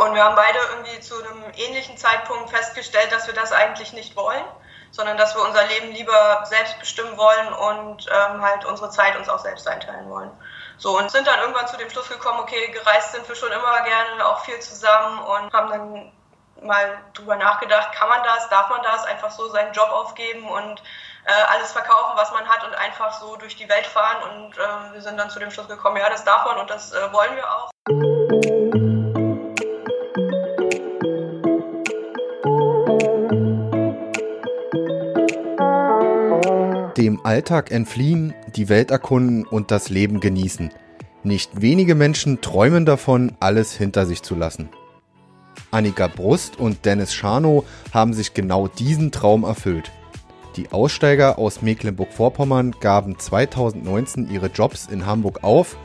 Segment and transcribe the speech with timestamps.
[0.00, 4.16] Und wir haben beide irgendwie zu einem ähnlichen Zeitpunkt festgestellt, dass wir das eigentlich nicht
[4.16, 4.42] wollen,
[4.92, 9.28] sondern dass wir unser Leben lieber selbst bestimmen wollen und ähm, halt unsere Zeit uns
[9.28, 10.30] auch selbst einteilen wollen.
[10.78, 13.82] So, und sind dann irgendwann zu dem Schluss gekommen, okay, gereist sind wir schon immer
[13.82, 16.12] gerne, auch viel zusammen und haben dann
[16.66, 20.82] mal drüber nachgedacht, kann man das, darf man das, einfach so seinen Job aufgeben und
[21.26, 24.22] äh, alles verkaufen, was man hat und einfach so durch die Welt fahren.
[24.30, 26.90] Und äh, wir sind dann zu dem Schluss gekommen, ja, das darf man und das
[26.94, 27.70] äh, wollen wir auch.
[37.00, 40.68] Dem Alltag entfliehen, die Welt erkunden und das Leben genießen.
[41.22, 44.68] Nicht wenige Menschen träumen davon, alles hinter sich zu lassen.
[45.70, 49.90] Annika Brust und Dennis Scharnow haben sich genau diesen Traum erfüllt.
[50.56, 55.78] Die Aussteiger aus Mecklenburg-Vorpommern gaben 2019 ihre Jobs in Hamburg auf,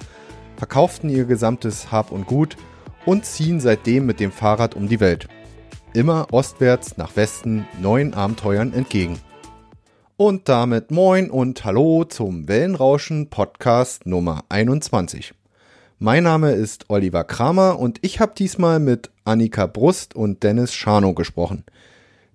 [0.57, 2.57] verkauften ihr gesamtes Hab und Gut
[3.05, 5.29] und ziehen seitdem mit dem Fahrrad um die Welt.
[5.93, 9.17] Immer ostwärts nach Westen neuen Abenteuern entgegen.
[10.17, 15.33] Und damit moin und hallo zum Wellenrauschen Podcast Nummer 21.
[15.99, 21.15] Mein Name ist Oliver Kramer und ich habe diesmal mit Annika Brust und Dennis Scharnow
[21.15, 21.65] gesprochen.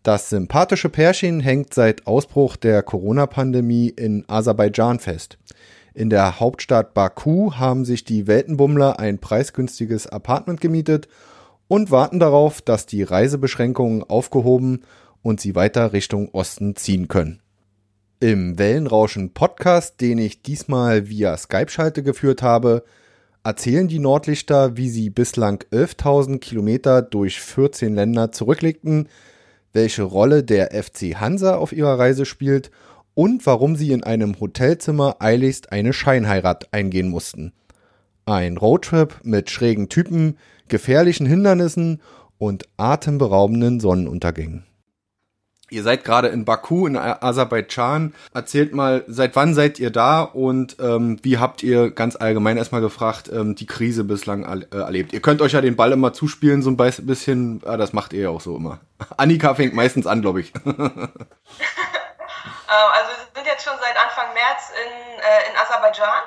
[0.02, 5.38] Das sympathische Pärchen hängt seit Ausbruch der Corona-Pandemie in Aserbaidschan fest.
[5.94, 11.08] In der Hauptstadt Baku haben sich die Weltenbummler ein preisgünstiges Apartment gemietet
[11.66, 14.82] und warten darauf, dass die Reisebeschränkungen aufgehoben
[15.22, 17.40] und sie weiter Richtung Osten ziehen können.
[18.20, 22.84] Im Wellenrauschen Podcast, den ich diesmal via Skype-Schalte geführt habe,
[23.42, 29.08] erzählen die Nordlichter, wie sie bislang 11.000 Kilometer durch 14 Länder zurücklegten–
[29.72, 32.70] welche Rolle der FC Hansa auf ihrer Reise spielt
[33.14, 37.52] und warum sie in einem Hotelzimmer eiligst eine Scheinheirat eingehen mussten.
[38.24, 42.00] Ein Roadtrip mit schrägen Typen, gefährlichen Hindernissen
[42.38, 44.64] und atemberaubenden Sonnenuntergängen.
[45.70, 48.12] Ihr seid gerade in Baku in Aserbaidschan.
[48.34, 52.80] Erzählt mal, seit wann seid ihr da und ähm, wie habt ihr ganz allgemein erstmal
[52.80, 55.12] gefragt, ähm, die Krise bislang äh, erlebt?
[55.12, 57.62] Ihr könnt euch ja den Ball immer zuspielen, so ein bisschen.
[57.64, 58.80] Äh, das macht ihr ja auch so immer.
[59.16, 60.52] Annika fängt meistens an, glaube ich.
[62.70, 66.22] Ähm, also wir sind jetzt schon seit Anfang März in, äh, in Aserbaidschan.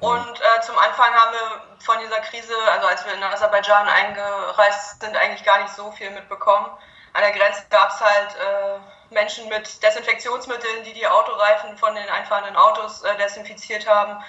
[0.00, 5.02] Und äh, zum Anfang haben wir von dieser Krise, also als wir in Aserbaidschan eingereist
[5.02, 6.66] sind, eigentlich gar nicht so viel mitbekommen
[7.12, 12.08] an der Grenze gab es halt äh, Menschen mit Desinfektionsmitteln, die die Autoreifen von den
[12.08, 14.22] einfahrenden Autos äh, desinfiziert haben.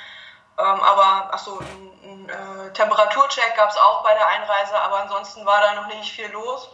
[0.57, 5.45] Ähm, aber achso, ein, ein äh, Temperaturcheck gab es auch bei der Einreise, aber ansonsten
[5.45, 6.69] war da noch nicht viel los.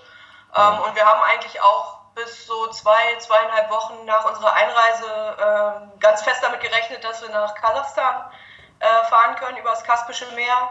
[0.56, 6.00] Ähm, und wir haben eigentlich auch bis so zwei, zweieinhalb Wochen nach unserer Einreise ähm,
[6.00, 8.31] ganz fest damit gerechnet, dass wir nach Kasachstan
[8.79, 10.69] äh, fahren können über das Kaspische Meer.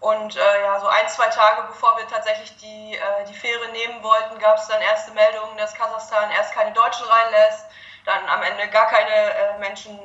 [0.00, 4.02] Und äh, ja, so ein, zwei Tage bevor wir tatsächlich die, äh, die Fähre nehmen
[4.02, 7.66] wollten, gab es dann erste Meldungen, dass Kasachstan erst keine Deutschen reinlässt,
[8.04, 9.98] dann am Ende gar keine äh, Menschen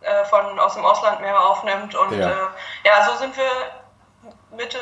[0.00, 1.94] äh, von, aus dem Ausland mehr aufnimmt.
[1.96, 2.46] Und ja, äh,
[2.84, 3.50] ja so sind wir
[4.52, 4.78] Mitte,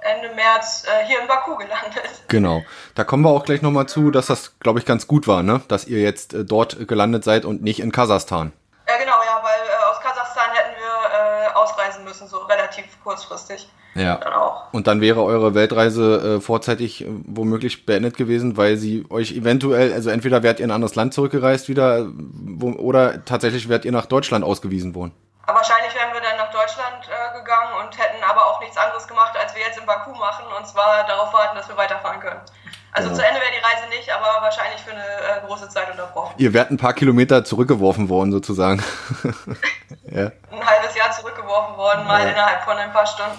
[0.00, 2.22] Ende März äh, hier in Baku gelandet.
[2.28, 2.62] Genau.
[2.94, 5.60] Da kommen wir auch gleich nochmal zu, dass das, glaube ich, ganz gut war, ne?
[5.68, 8.52] dass ihr jetzt dort gelandet seid und nicht in Kasachstan.
[8.88, 9.62] Ja, genau, ja, weil
[11.54, 13.68] ausreisen müssen, so relativ kurzfristig.
[13.94, 14.16] Ja.
[14.16, 14.32] Dann.
[14.72, 19.92] Und dann wäre eure Weltreise äh, vorzeitig äh, womöglich beendet gewesen, weil sie euch eventuell,
[19.92, 23.92] also entweder wärt ihr in ein anderes Land zurückgereist wieder, wo, oder tatsächlich wärt ihr
[23.92, 25.12] nach Deutschland ausgewiesen worden.
[25.44, 29.06] Aber wahrscheinlich wären wir dann nach Deutschland äh, gegangen und hätten aber auch nichts anderes
[29.06, 32.40] gemacht, als wir jetzt in Baku machen, und zwar darauf warten, dass wir weiterfahren können.
[32.92, 33.20] Also genau.
[33.20, 36.34] zu Ende wäre die Reise nicht, aber wahrscheinlich für eine äh, große Zeit unterbrochen.
[36.36, 38.82] Ihr wärt ein paar Kilometer zurückgeworfen worden, sozusagen.
[40.04, 40.30] ja.
[41.22, 42.30] Zurückgeworfen worden, mal ja.
[42.30, 43.38] innerhalb von ein paar Stunden.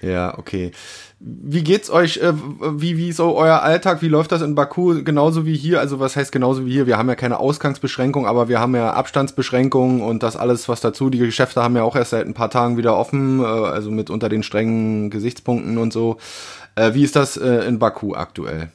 [0.00, 0.72] Ja, ja okay.
[1.20, 2.18] Wie geht's euch?
[2.18, 4.00] Äh, wie, wie so euer Alltag?
[4.00, 5.02] Wie läuft das in Baku?
[5.04, 5.80] Genauso wie hier?
[5.80, 6.86] Also was heißt genauso wie hier?
[6.86, 11.10] Wir haben ja keine Ausgangsbeschränkung, aber wir haben ja Abstandsbeschränkungen und das alles, was dazu.
[11.10, 14.08] Die Geschäfte haben ja auch erst seit ein paar Tagen wieder offen, äh, also mit
[14.08, 16.16] unter den strengen Gesichtspunkten und so.
[16.76, 18.70] Äh, wie ist das in Baku aktuell?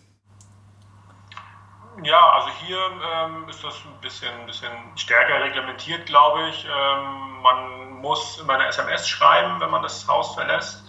[2.03, 6.65] Ja, also hier ähm, ist das ein bisschen, bisschen stärker reglementiert, glaube ich.
[6.65, 10.83] Ähm, man muss immer eine SMS schreiben, wenn man das Haus verlässt.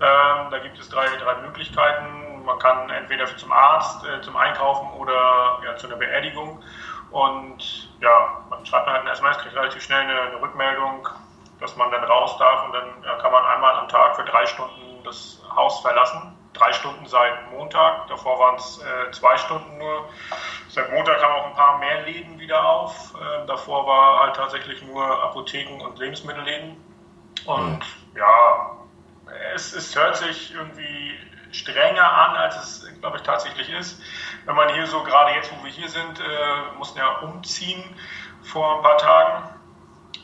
[0.00, 2.44] Ähm, da gibt es drei, drei Möglichkeiten.
[2.46, 6.62] Man kann entweder zum Arzt, äh, zum Einkaufen oder ja, zu einer Beerdigung.
[7.10, 11.06] Und ja, man schreibt halt eine SMS, kriegt relativ schnell eine, eine Rückmeldung,
[11.60, 14.46] dass man dann raus darf und dann ja, kann man einmal am Tag für drei
[14.46, 18.06] Stunden das Haus verlassen drei Stunden seit Montag.
[18.08, 20.08] Davor waren es äh, zwei Stunden nur.
[20.68, 23.14] Seit Montag haben auch ein paar mehr Läden wieder auf.
[23.14, 26.76] Äh, davor war halt tatsächlich nur Apotheken und Lebensmittelläden.
[27.44, 28.16] Und mhm.
[28.16, 28.70] ja,
[29.54, 31.18] es, es hört sich irgendwie
[31.52, 34.00] strenger an, als es, glaube ich, tatsächlich ist.
[34.44, 37.82] Wenn man hier so, gerade jetzt, wo wir hier sind, äh, mussten ja umziehen
[38.42, 39.48] vor ein paar Tagen,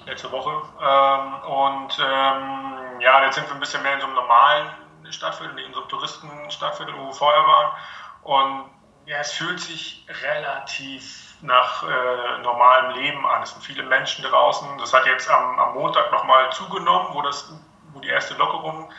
[0.06, 0.50] letzte Woche.
[0.50, 4.66] Ähm, und ähm, ja, jetzt sind wir ein bisschen mehr in so einem normalen
[5.12, 7.72] Stadtviertel, in so einem Touristenstadtviertel, wo wir vorher waren.
[8.22, 8.70] Und
[9.06, 13.42] ja, es fühlt sich relativ nach äh, normalem Leben an.
[13.42, 14.78] Es sind viele Menschen draußen.
[14.78, 17.52] Das hat jetzt am, am Montag nochmal zugenommen, wo, das,
[17.92, 18.90] wo die erste Lockerung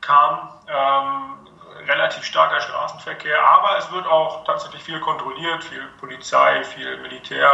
[0.00, 0.60] kam.
[0.68, 1.41] Ähm,
[1.86, 7.50] relativ starker Straßenverkehr, aber es wird auch tatsächlich viel kontrolliert, viel Polizei, viel Militär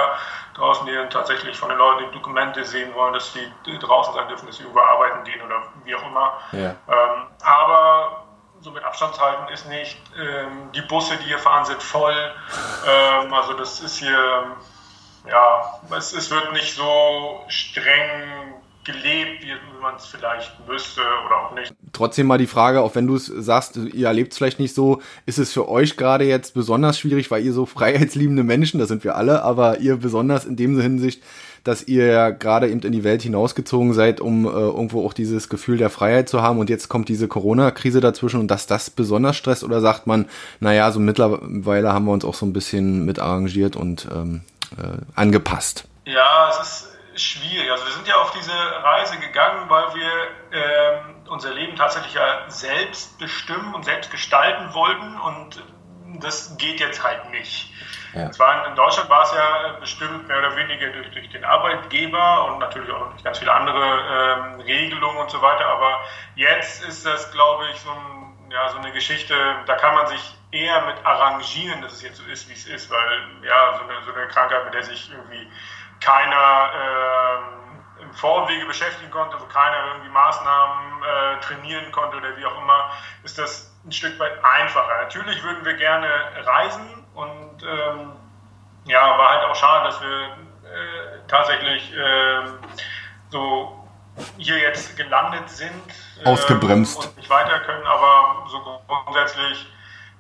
[0.55, 4.29] draußen, die dann tatsächlich von den Leuten die Dokumente sehen wollen, dass sie draußen sein
[4.29, 6.33] dürfen, dass sie überarbeiten gehen oder wie auch immer.
[6.53, 6.71] Ja.
[6.89, 8.25] Ähm, aber
[8.61, 9.99] so mit Abstand halten ist nicht.
[10.17, 12.35] Ähm, die Busse, die hier fahren, sind voll.
[12.87, 14.57] Ähm, also das ist hier,
[15.29, 18.55] ja, es, es wird nicht so streng
[18.89, 19.53] gelebt, wie
[19.83, 21.75] man es vielleicht müsste oder auch nicht.
[21.93, 25.03] Trotzdem mal die Frage, auch wenn du es sagst, ihr erlebt es vielleicht nicht so,
[25.27, 29.05] ist es für euch gerade jetzt besonders schwierig, weil ihr so freiheitsliebende Menschen, das sind
[29.05, 31.23] wir alle, aber ihr besonders in dem Hinsicht,
[31.65, 35.49] dass ihr ja gerade eben in die Welt hinausgezogen seid, um äh, irgendwo auch dieses
[35.51, 39.37] Gefühl der Freiheit zu haben und jetzt kommt diese Corona-Krise dazwischen und dass das besonders
[39.37, 40.27] stresst oder sagt man,
[40.61, 44.43] naja, so mittlerweile haben wir uns auch so ein bisschen mit arrangiert und ähm,
[44.79, 45.85] äh, angepasst?
[46.07, 47.71] Ja, es ist schwierig.
[47.71, 50.13] Also wir sind ja auf diese Reise gegangen, weil wir
[50.53, 55.63] ähm, unser Leben tatsächlich ja selbst bestimmen und selbst gestalten wollten und
[56.21, 57.71] das geht jetzt halt nicht.
[58.15, 58.31] Ja.
[58.31, 62.59] Zwar in Deutschland war es ja bestimmt mehr oder weniger durch, durch den Arbeitgeber und
[62.59, 66.01] natürlich auch durch ganz viele andere ähm, Regelungen und so weiter, aber
[66.35, 69.35] jetzt ist das, glaube ich, so, ein, ja, so eine Geschichte,
[69.67, 72.91] da kann man sich eher mit arrangieren, dass es jetzt so ist, wie es ist,
[72.91, 75.47] weil ja, so eine, so eine Krankheit, mit der sich irgendwie
[76.01, 76.71] keiner
[77.99, 82.63] äh, im Vorwege beschäftigen konnte, wo keiner irgendwie Maßnahmen äh, trainieren konnte oder wie auch
[82.63, 82.91] immer,
[83.25, 85.03] ist das ein Stück weit einfacher.
[85.03, 86.09] Natürlich würden wir gerne
[86.45, 88.13] reisen und ähm,
[88.85, 92.59] ja, war halt auch schade, dass wir äh, tatsächlich ähm,
[93.31, 93.89] so
[94.37, 95.83] hier jetzt gelandet sind.
[96.25, 97.05] Ausgebremst.
[97.05, 99.71] und nicht weiter können, aber so grundsätzlich,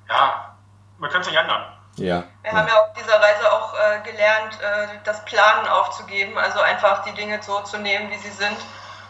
[0.08, 0.56] ja,
[0.98, 1.77] wir können es nicht ändern.
[1.98, 2.24] Ja.
[2.42, 7.04] Wir haben ja auf dieser Reise auch äh, gelernt, äh, das Planen aufzugeben, also einfach
[7.04, 8.56] die Dinge so zu nehmen, wie sie sind.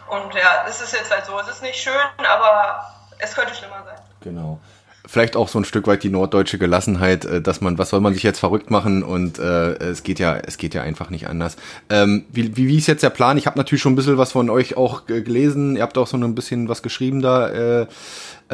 [0.09, 1.39] Und ja, es ist jetzt halt so.
[1.39, 2.83] Es ist nicht schön, aber
[3.19, 3.99] es könnte schlimmer sein.
[4.21, 4.59] Genau.
[5.05, 8.13] Vielleicht auch so ein Stück weit die norddeutsche Gelassenheit, äh, dass man, was soll man
[8.13, 11.55] sich jetzt verrückt machen und äh, es geht ja, es geht ja einfach nicht anders.
[11.89, 13.37] Ähm, wie, wie, wie ist jetzt der Plan?
[13.37, 15.77] Ich habe natürlich schon ein bisschen was von euch auch gelesen.
[15.77, 17.47] Ihr habt auch so ein bisschen was geschrieben da.
[17.47, 17.87] Äh, äh,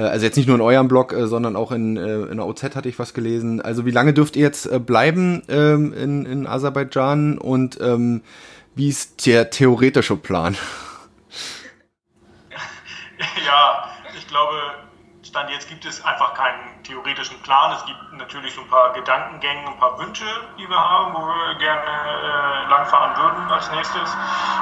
[0.01, 2.63] also jetzt nicht nur in eurem Blog, äh, sondern auch in, äh, in der OZ
[2.63, 3.61] hatte ich was gelesen.
[3.61, 8.21] Also wie lange dürft ihr jetzt äh, bleiben ähm, in, in Aserbaidschan und ähm,
[8.75, 10.57] wie ist der theoretische Plan?
[13.45, 13.87] Ja,
[14.17, 14.55] ich glaube,
[15.23, 17.71] Stand jetzt gibt es einfach keinen theoretischen Plan.
[17.71, 20.25] Es gibt natürlich so ein paar Gedankengänge, ein paar Wünsche,
[20.57, 24.17] die wir haben, wo wir gerne äh, langfahren würden als nächstes.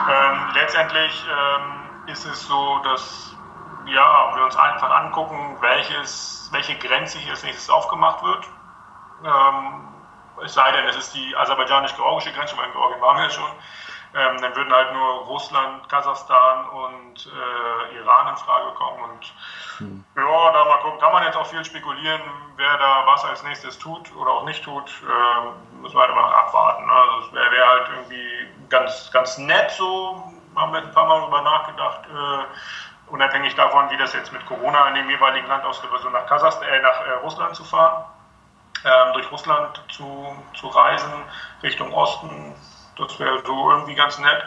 [0.09, 3.35] Ähm, letztendlich ähm, ist es so, dass
[3.85, 8.45] ja, wir uns einfach angucken, welches, welche Grenze hier als nächstes aufgemacht wird.
[9.23, 9.87] Ähm,
[10.43, 13.51] es sei denn, es ist die aserbaidschanisch-georgische Grenze, weil in Georgien waren wir ja schon.
[14.15, 19.03] Ähm, dann würden halt nur Russland, Kasachstan und äh, Iran in Frage kommen.
[19.09, 19.33] Und
[19.79, 20.05] hm.
[20.15, 22.21] ja, da mal gucken, kann man jetzt auch viel spekulieren,
[22.55, 24.87] wer da was als nächstes tut oder auch nicht tut.
[24.87, 26.85] Äh, müssen wir halt immer abwarten.
[26.85, 26.91] Ne?
[26.91, 31.21] Also es wäre wär halt irgendwie ganz, ganz nett so, haben wir ein paar Mal
[31.21, 32.01] darüber nachgedacht.
[32.05, 32.43] Äh,
[33.07, 36.67] unabhängig davon, wie das jetzt mit Corona in dem jeweiligen Land ausgeht, also nach, Kasachstan,
[36.67, 38.05] äh, nach äh, Russland zu fahren,
[38.85, 41.11] ähm, durch Russland zu, zu reisen,
[41.61, 42.55] Richtung Osten,
[42.97, 44.43] das wäre so irgendwie ganz nett.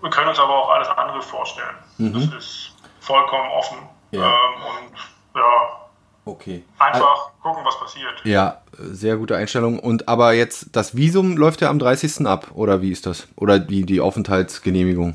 [0.00, 1.76] Wir können uns aber auch alles andere vorstellen.
[1.98, 2.30] Mhm.
[2.30, 3.78] Das ist vollkommen offen.
[4.10, 4.22] Ja.
[4.22, 5.86] Ähm, und ja,
[6.26, 6.64] Okay.
[6.80, 8.20] Einfach gucken, was passiert.
[8.24, 9.78] Ja, sehr gute Einstellung.
[9.78, 12.26] Und aber jetzt, das Visum läuft ja am 30.
[12.26, 13.28] ab, oder wie ist das?
[13.36, 15.14] Oder die, die Aufenthaltsgenehmigung?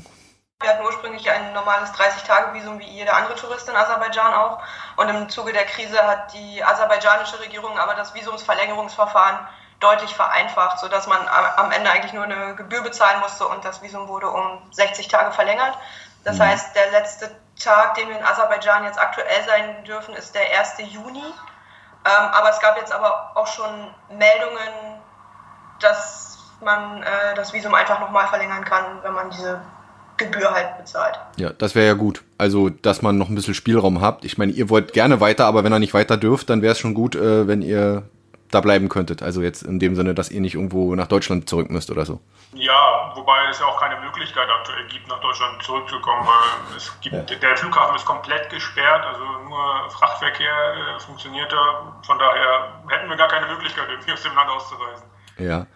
[0.62, 4.60] Wir hatten ursprünglich ein normales 30-Tage-Visum wie jeder andere Tourist in Aserbaidschan auch.
[4.96, 9.38] Und im Zuge der Krise hat die aserbaidschanische Regierung aber das Visumsverlängerungsverfahren
[9.80, 11.20] deutlich vereinfacht, sodass man
[11.56, 15.32] am Ende eigentlich nur eine Gebühr bezahlen musste und das Visum wurde um 60 Tage
[15.32, 15.76] verlängert.
[16.24, 16.44] Das mhm.
[16.44, 20.74] heißt, der letzte Tag, den wir in Aserbaidschan jetzt aktuell sein dürfen, ist der 1.
[20.78, 21.24] Juni.
[22.04, 25.00] Ähm, aber es gab jetzt aber auch schon Meldungen,
[25.80, 29.60] dass man äh, das Visum einfach nochmal verlängern kann, wenn man diese
[30.16, 31.18] Gebühr halt bezahlt.
[31.36, 32.22] Ja, das wäre ja gut.
[32.38, 34.24] Also, dass man noch ein bisschen Spielraum habt.
[34.24, 36.78] Ich meine, ihr wollt gerne weiter, aber wenn ihr nicht weiter dürft, dann wäre es
[36.78, 38.04] schon gut, äh, wenn ihr
[38.52, 39.22] da bleiben könntet.
[39.22, 42.20] Also jetzt in dem Sinne, dass ihr nicht irgendwo nach Deutschland zurück müsst oder so.
[42.54, 47.30] Ja, wobei es ja auch keine Möglichkeit aktuell gibt, nach Deutschland zurückzukommen, weil es gibt,
[47.30, 47.36] ja.
[47.36, 50.52] der Flughafen ist komplett gesperrt, also nur Frachtverkehr
[50.96, 51.96] äh, funktioniert da.
[52.02, 55.04] Von daher hätten wir gar keine Möglichkeit, irgendwie aus dem Land auszureisen.
[55.38, 55.66] Ja.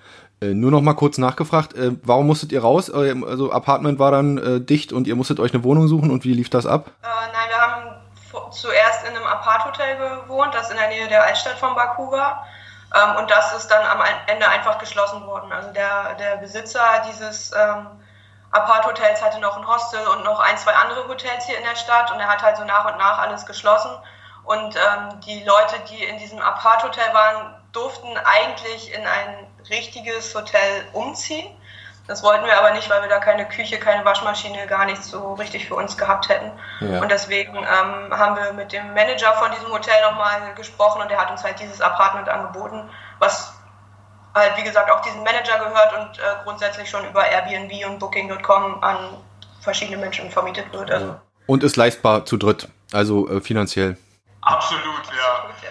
[0.41, 2.91] Äh, nur noch mal kurz nachgefragt, äh, warum musstet ihr raus?
[2.91, 6.35] Also Apartment war dann äh, dicht und ihr musstet euch eine Wohnung suchen und wie
[6.35, 6.91] lief das ab?
[7.03, 11.59] Äh, nein, wir haben zuerst in einem Apart-Hotel gewohnt, das in der Nähe der Altstadt
[11.59, 12.47] von Baku war.
[12.95, 15.53] Ähm, und das ist dann am Ende einfach geschlossen worden.
[15.53, 17.87] Also der, der Besitzer dieses ähm,
[18.51, 22.13] Apart-Hotels hatte noch ein Hostel und noch ein, zwei andere Hotels hier in der Stadt
[22.13, 23.91] und er hat halt so nach und nach alles geschlossen.
[24.45, 30.85] Und ähm, die Leute, die in diesem Apart-Hotel waren, durften eigentlich in ein richtiges Hotel
[30.93, 31.47] umziehen.
[32.07, 35.35] Das wollten wir aber nicht, weil wir da keine Küche, keine Waschmaschine, gar nichts so
[35.35, 36.53] richtig für uns gehabt hätten.
[36.81, 37.01] Ja.
[37.01, 41.21] Und deswegen ähm, haben wir mit dem Manager von diesem Hotel nochmal gesprochen und der
[41.21, 43.53] hat uns halt dieses Apartment angeboten, was
[44.35, 48.83] halt wie gesagt auch diesem Manager gehört und äh, grundsätzlich schon über Airbnb und Booking.com
[48.85, 49.17] an
[49.61, 50.91] verschiedene Menschen vermietet wird.
[50.91, 51.17] Also.
[51.47, 53.97] Und ist leistbar zu dritt, also äh, finanziell.
[54.43, 55.35] Absolut, ja.
[55.35, 55.66] Absolut, ja.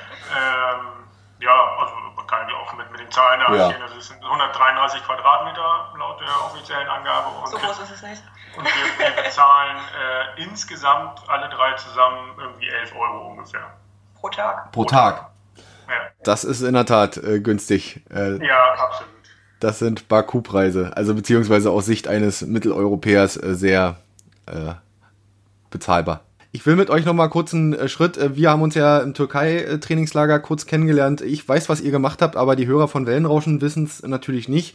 [2.41, 3.67] Also auch mit, mit den Zahlen da ja.
[3.81, 7.29] Also es sind 133 Quadratmeter laut der offiziellen Angabe.
[7.41, 8.23] Und so groß ist es nicht.
[8.57, 13.73] Und wir, wir bezahlen äh, insgesamt alle drei zusammen irgendwie 11 Euro ungefähr.
[14.19, 14.71] Pro Tag.
[14.71, 15.29] Pro Tag.
[15.87, 15.93] Ja.
[16.23, 18.01] Das ist in der Tat äh, günstig.
[18.09, 19.11] Äh, ja, absolut.
[19.59, 23.95] Das sind Baku-Preise, also beziehungsweise aus Sicht eines Mitteleuropäers äh, sehr
[24.47, 24.73] äh,
[25.69, 26.21] bezahlbar.
[26.55, 28.15] Ich will mit euch noch mal kurz einen äh, Schritt.
[28.15, 31.19] Äh, wir haben uns ja im Türkei-Trainingslager kurz kennengelernt.
[31.19, 34.74] Ich weiß, was ihr gemacht habt, aber die Hörer von Wellenrauschen wissen es natürlich nicht.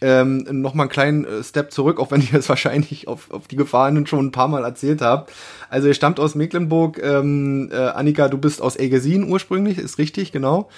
[0.00, 3.56] Ähm, noch einen kleinen äh, Step zurück, auch wenn ihr es wahrscheinlich auf, auf die
[3.56, 5.32] Gefahren schon ein paar Mal erzählt habt.
[5.68, 7.02] Also ihr stammt aus Mecklenburg.
[7.02, 10.68] Ähm, äh, Annika, du bist aus Elgesin ursprünglich, ist richtig, genau.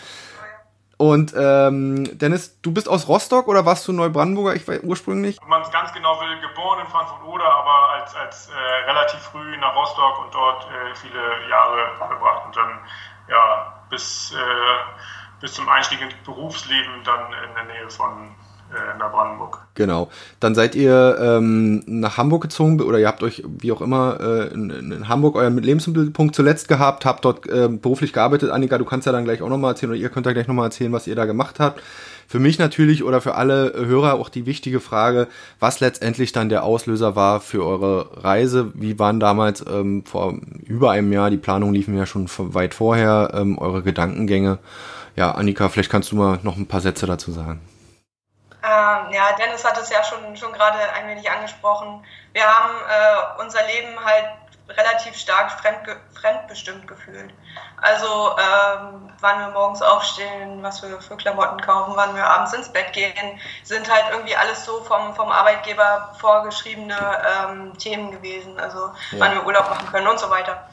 [0.99, 5.41] Und ähm, Dennis, du bist aus Rostock oder warst du Neubrandenburger ich war ursprünglich?
[5.41, 9.57] Wenn man es ganz genau will, geboren in Frankfurt-Oder, aber als, als äh, relativ früh
[9.59, 12.81] nach Rostock und dort äh, viele Jahre verbracht und dann
[13.29, 18.35] ja bis, äh, bis zum Einstieg ins Berufsleben dann in der Nähe von
[18.71, 19.67] äh, nach Brandenburg.
[19.75, 20.09] Genau.
[20.41, 24.53] Dann seid ihr ähm, nach Hamburg gezogen oder ihr habt euch wie auch immer äh,
[24.53, 28.51] in, in, Hamburg euren Lebensmittelpunkt zuletzt gehabt, habt dort äh, beruflich gearbeitet.
[28.51, 30.67] Annika, du kannst ja dann gleich auch nochmal erzählen oder ihr könnt ja gleich nochmal
[30.67, 31.81] erzählen, was ihr da gemacht habt.
[32.27, 35.29] Für mich natürlich oder für alle Hörer auch die wichtige Frage,
[35.61, 38.71] was letztendlich dann der Auslöser war für eure Reise.
[38.75, 40.35] Wie waren damals ähm, vor
[40.67, 44.59] über einem Jahr, die Planungen liefen ja schon weit vorher, ähm, eure Gedankengänge.
[45.17, 47.61] Ja, Annika, vielleicht kannst du mal noch ein paar Sätze dazu sagen.
[48.63, 52.05] Ähm, ja, Dennis hat es ja schon, schon gerade ein wenig angesprochen.
[52.33, 54.27] Wir haben äh, unser Leben halt
[54.69, 55.89] relativ stark fremd,
[56.21, 57.33] fremdbestimmt gefühlt.
[57.81, 62.69] Also ähm, wann wir morgens aufstehen, was wir für Klamotten kaufen, wann wir abends ins
[62.69, 68.59] Bett gehen, sind halt irgendwie alles so vom, vom Arbeitgeber vorgeschriebene ähm, Themen gewesen.
[68.59, 69.21] Also ja.
[69.21, 70.69] wann wir Urlaub machen können und so weiter.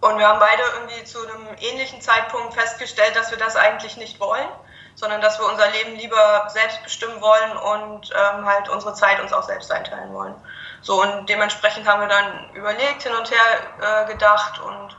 [0.00, 4.20] Und wir haben beide irgendwie zu einem ähnlichen Zeitpunkt festgestellt, dass wir das eigentlich nicht
[4.20, 4.48] wollen
[4.96, 9.32] sondern dass wir unser Leben lieber selbst bestimmen wollen und ähm, halt unsere Zeit uns
[9.32, 10.34] auch selbst einteilen wollen.
[10.80, 14.96] So und dementsprechend haben wir dann überlegt, hin und her äh, gedacht und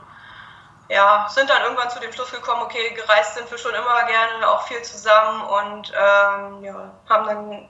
[0.88, 4.48] ja, sind dann irgendwann zu dem Schluss gekommen, okay, gereist sind wir schon immer gerne,
[4.48, 7.68] auch viel zusammen und ähm, ja, haben dann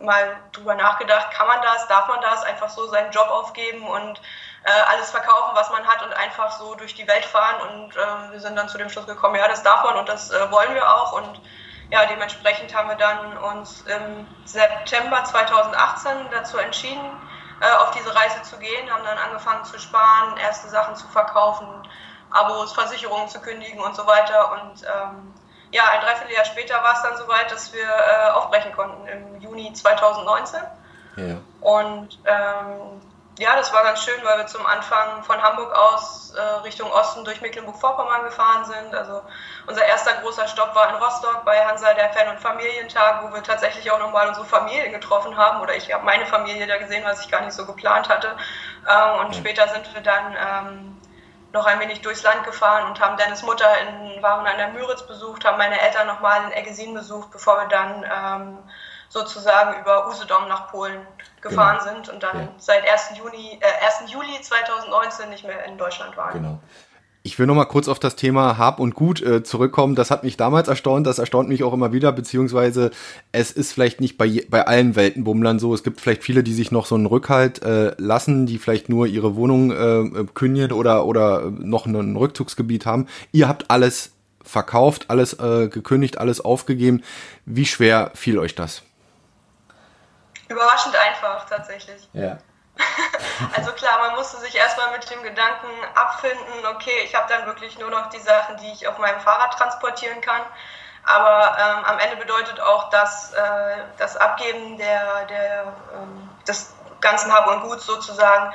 [0.00, 4.20] mal drüber nachgedacht, kann man das, darf man das, einfach so seinen Job aufgeben und
[4.64, 8.32] äh, alles verkaufen, was man hat und einfach so durch die Welt fahren und äh,
[8.32, 10.74] wir sind dann zu dem Schluss gekommen, ja, das darf man und das äh, wollen
[10.74, 11.40] wir auch und
[11.90, 17.10] ja, dementsprechend haben wir dann uns im September 2018 dazu entschieden,
[17.60, 21.66] äh, auf diese Reise zu gehen, haben dann angefangen zu sparen, erste Sachen zu verkaufen,
[22.30, 24.52] Abos, Versicherungen zu kündigen und so weiter.
[24.52, 25.34] Und ähm,
[25.72, 29.72] ja, ein Dreivierteljahr später war es dann soweit, dass wir äh, aufbrechen konnten im Juni
[29.72, 30.60] 2019.
[31.16, 31.36] Ja.
[31.60, 33.00] Und ähm,
[33.40, 37.24] ja, das war ganz schön, weil wir zum Anfang von Hamburg aus äh, Richtung Osten
[37.24, 38.94] durch Mecklenburg-Vorpommern gefahren sind.
[38.94, 39.22] Also
[39.66, 43.42] unser erster großer Stopp war in Rostock bei Hansa, der Fan- und Familientag, wo wir
[43.42, 45.62] tatsächlich auch nochmal unsere Familie getroffen haben.
[45.62, 48.36] Oder ich habe meine Familie da gesehen, was ich gar nicht so geplant hatte.
[48.86, 49.34] Ähm, und mhm.
[49.34, 51.00] später sind wir dann ähm,
[51.54, 55.06] noch ein wenig durchs Land gefahren und haben Dennis Mutter in waren an der Müritz
[55.06, 58.58] besucht, haben meine Eltern nochmal in Eggesin besucht, bevor wir dann ähm,
[59.10, 61.00] sozusagen über Usedom nach Polen
[61.42, 61.94] gefahren genau.
[61.94, 62.48] sind und dann ja.
[62.58, 63.18] seit 1.
[63.18, 64.10] Juni, äh, 1.
[64.10, 66.32] Juli 2019 nicht mehr in Deutschland waren.
[66.32, 66.60] Genau.
[67.22, 69.94] Ich will noch mal kurz auf das Thema Hab und Gut äh, zurückkommen.
[69.94, 72.92] Das hat mich damals erstaunt, das erstaunt mich auch immer wieder, beziehungsweise
[73.30, 75.74] es ist vielleicht nicht bei, bei allen Weltenbummlern so.
[75.74, 79.06] Es gibt vielleicht viele, die sich noch so einen Rückhalt äh, lassen, die vielleicht nur
[79.06, 83.06] ihre Wohnung äh, kündigen oder, oder noch ein Rückzugsgebiet haben.
[83.32, 84.12] Ihr habt alles
[84.42, 87.02] verkauft, alles äh, gekündigt, alles aufgegeben.
[87.44, 88.82] Wie schwer fiel euch das?
[90.50, 92.08] Überraschend einfach tatsächlich.
[92.12, 92.36] Ja.
[93.56, 97.78] also klar, man musste sich erstmal mit dem Gedanken abfinden, okay, ich habe dann wirklich
[97.78, 100.42] nur noch die Sachen, die ich auf meinem Fahrrad transportieren kann.
[101.04, 107.32] Aber ähm, am Ende bedeutet auch, dass äh, das Abgeben der, der, ähm, des ganzen
[107.32, 108.52] Hab und Gut sozusagen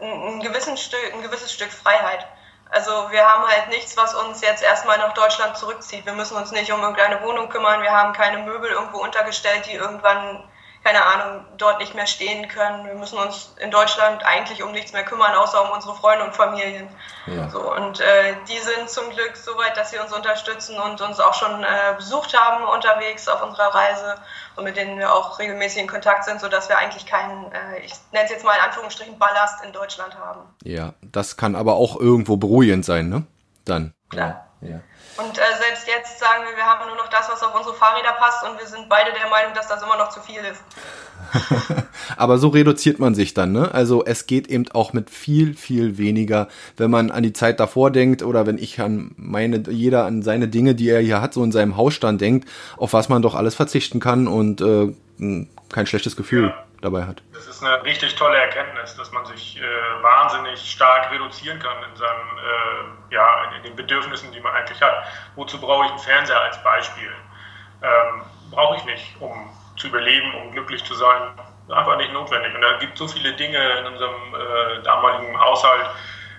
[0.00, 2.28] ein, ein, Stück, ein gewisses Stück Freiheit.
[2.70, 6.06] Also wir haben halt nichts, was uns jetzt erstmal nach Deutschland zurückzieht.
[6.06, 9.74] Wir müssen uns nicht um irgendeine Wohnung kümmern, wir haben keine Möbel irgendwo untergestellt, die
[9.74, 10.48] irgendwann
[10.84, 12.84] keine Ahnung, dort nicht mehr stehen können.
[12.84, 16.34] Wir müssen uns in Deutschland eigentlich um nichts mehr kümmern, außer um unsere Freunde und
[16.34, 16.86] Familien.
[17.26, 17.48] Ja.
[17.48, 21.20] So, und äh, die sind zum Glück so weit, dass sie uns unterstützen und uns
[21.20, 24.16] auch schon äh, besucht haben unterwegs auf unserer Reise
[24.56, 27.94] und mit denen wir auch regelmäßig in Kontakt sind, sodass wir eigentlich keinen, äh, ich
[28.12, 30.40] nenne es jetzt mal in Anführungsstrichen, Ballast in Deutschland haben.
[30.64, 33.24] Ja, das kann aber auch irgendwo beruhigend sein, ne?
[33.64, 33.94] Dann.
[34.10, 34.44] Klar.
[34.64, 34.80] Ja.
[35.16, 38.12] Und äh, selbst jetzt sagen wir, wir haben nur noch das, was auf unsere Fahrräder
[38.18, 40.62] passt und wir sind beide der Meinung, dass das immer noch zu viel ist.
[42.16, 43.72] Aber so reduziert man sich dann, ne?
[43.72, 47.92] Also es geht eben auch mit viel, viel weniger, wenn man an die Zeit davor
[47.92, 51.44] denkt oder wenn ich an meine, jeder an seine Dinge, die er hier hat, so
[51.44, 54.92] in seinem Hausstand denkt, auf was man doch alles verzichten kann und äh,
[55.68, 56.48] kein schlechtes Gefühl.
[56.48, 57.22] Ja dabei hat.
[57.32, 59.62] Das ist eine richtig tolle Erkenntnis, dass man sich äh,
[60.02, 65.04] wahnsinnig stark reduzieren kann in, seinem, äh, ja, in den Bedürfnissen, die man eigentlich hat.
[65.34, 67.10] Wozu brauche ich einen Fernseher als Beispiel?
[67.82, 71.22] Ähm, brauche ich nicht, um zu überleben, um glücklich zu sein.
[71.68, 72.54] Einfach nicht notwendig.
[72.54, 75.86] Und da gibt es so viele Dinge in unserem äh, damaligen Haushalt,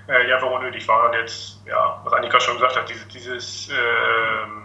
[0.08, 1.08] äh, die einfach unnötig waren.
[1.08, 4.65] Und jetzt, ja, was Annika schon gesagt hat, dieses, dieses ähm,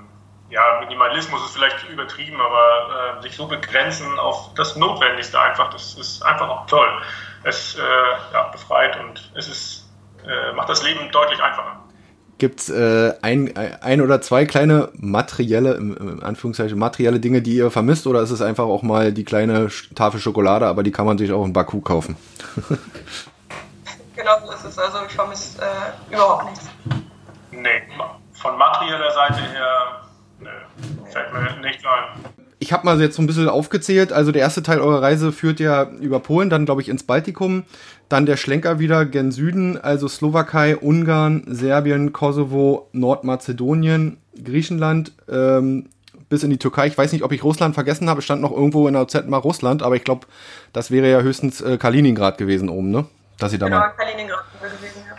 [0.51, 5.95] ja, Minimalismus ist vielleicht übertrieben, aber äh, sich so begrenzen auf das Notwendigste einfach, das
[5.95, 6.89] ist einfach auch toll.
[7.45, 9.89] Es äh, ja, befreit und es ist,
[10.27, 11.77] äh, macht das Leben deutlich einfacher.
[12.39, 17.71] Gibt es äh, ein, ein oder zwei kleine materielle, im Anführungszeichen materielle Dinge, die ihr
[17.71, 21.19] vermisst, oder ist es einfach auch mal die kleine Tafel Schokolade, aber die kann man
[21.19, 22.17] sich auch in Baku kaufen?
[24.17, 24.79] genau so ist es.
[24.79, 26.67] Also ich vermisse äh, überhaupt nichts.
[27.53, 27.83] Nee,
[28.33, 30.01] von materieller Seite her
[30.41, 30.49] Nee,
[31.11, 32.25] fällt mir nicht ein.
[32.59, 34.13] Ich habe mal jetzt so ein bisschen aufgezählt.
[34.13, 37.65] Also der erste Teil eurer Reise führt ja über Polen, dann glaube ich ins Baltikum,
[38.11, 45.89] dann der Schlenker wieder gen Süden, also Slowakei, Ungarn, Serbien, Kosovo, Nordmazedonien, Griechenland, ähm,
[46.29, 46.87] bis in die Türkei.
[46.87, 48.19] Ich weiß nicht, ob ich Russland vergessen habe.
[48.19, 50.27] Es stand noch irgendwo in der Z mal Russland, aber ich glaube,
[50.73, 53.07] das wäre ja höchstens äh, Kaliningrad gewesen oben, ne?
[53.39, 53.89] Dass sie da genau, mal.
[53.97, 55.10] Kaliningrad gewesen, ja.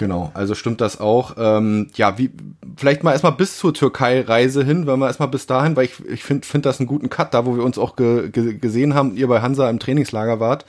[0.00, 1.34] Genau, also stimmt das auch.
[1.36, 2.30] Ähm, ja, wie
[2.78, 6.24] vielleicht mal erstmal bis zur Türkei-Reise hin, wenn wir erstmal bis dahin, weil ich, ich
[6.24, 9.14] finde find das einen guten Cut, da wo wir uns auch ge, ge, gesehen haben,
[9.14, 10.64] ihr bei Hansa im Trainingslager wart.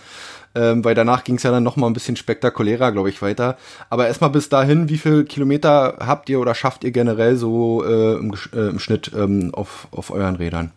[0.54, 3.58] Ähm, weil danach ging es ja dann noch mal ein bisschen spektakulärer, glaube ich, weiter.
[3.90, 8.16] Aber erstmal bis dahin, wie viel Kilometer habt ihr oder schafft ihr generell so äh,
[8.16, 10.74] im, äh, im, Schnitt ähm, auf, auf euren Rädern?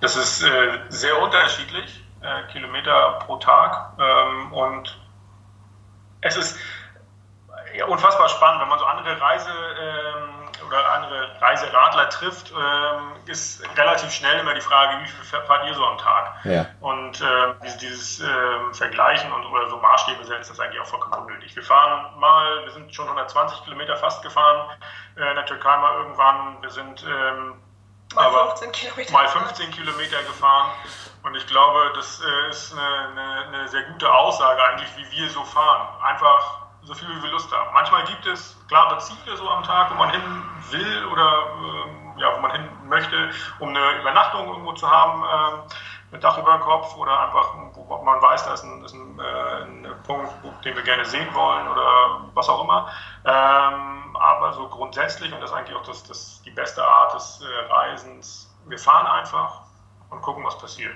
[0.00, 0.48] Das ist äh,
[0.88, 3.98] sehr unterschiedlich, äh, Kilometer pro Tag.
[4.00, 5.01] Ähm, und
[6.22, 6.58] es ist
[7.76, 13.62] ja, unfassbar spannend, wenn man so andere Reise ähm, oder andere Reiseradler trifft, ähm, ist
[13.76, 16.44] relativ schnell immer die Frage, wie viel fahrt ihr so am Tag?
[16.44, 16.66] Ja.
[16.80, 21.26] Und ähm, dieses, dieses ähm, Vergleichen und oder so Maßstäbe setzen ist eigentlich auch vollkommen
[21.26, 21.54] unnötig.
[21.54, 24.70] Wir fahren mal, wir sind schon 120 Kilometer fast gefahren
[25.16, 26.62] äh, in der Türkei mal irgendwann.
[26.62, 27.54] Wir sind ähm,
[28.14, 30.70] mal, aber 15 Kilometer mal 15 Kilometer gefahren.
[31.22, 35.28] Und ich glaube, das äh, ist eine, eine, eine sehr gute Aussage eigentlich, wie wir
[35.30, 35.88] so fahren.
[36.02, 37.72] Einfach so viel wie wir Lust haben.
[37.72, 41.46] Manchmal gibt es klare Ziele so am Tag, wo man hin will oder
[42.16, 43.30] äh, ja, wo man hin möchte,
[43.60, 45.72] um eine Übernachtung irgendwo zu haben, äh,
[46.10, 49.18] mit Dach über dem Kopf oder einfach, wo man weiß, da ist ein, ist ein,
[49.18, 50.30] äh, ein Punkt,
[50.64, 52.90] den wir gerne sehen wollen oder was auch immer.
[53.24, 57.40] Ähm, aber so grundsätzlich, und das ist eigentlich auch das, das die beste Art des
[57.40, 59.62] äh, Reisens, wir fahren einfach
[60.12, 60.94] und gucken, was passiert.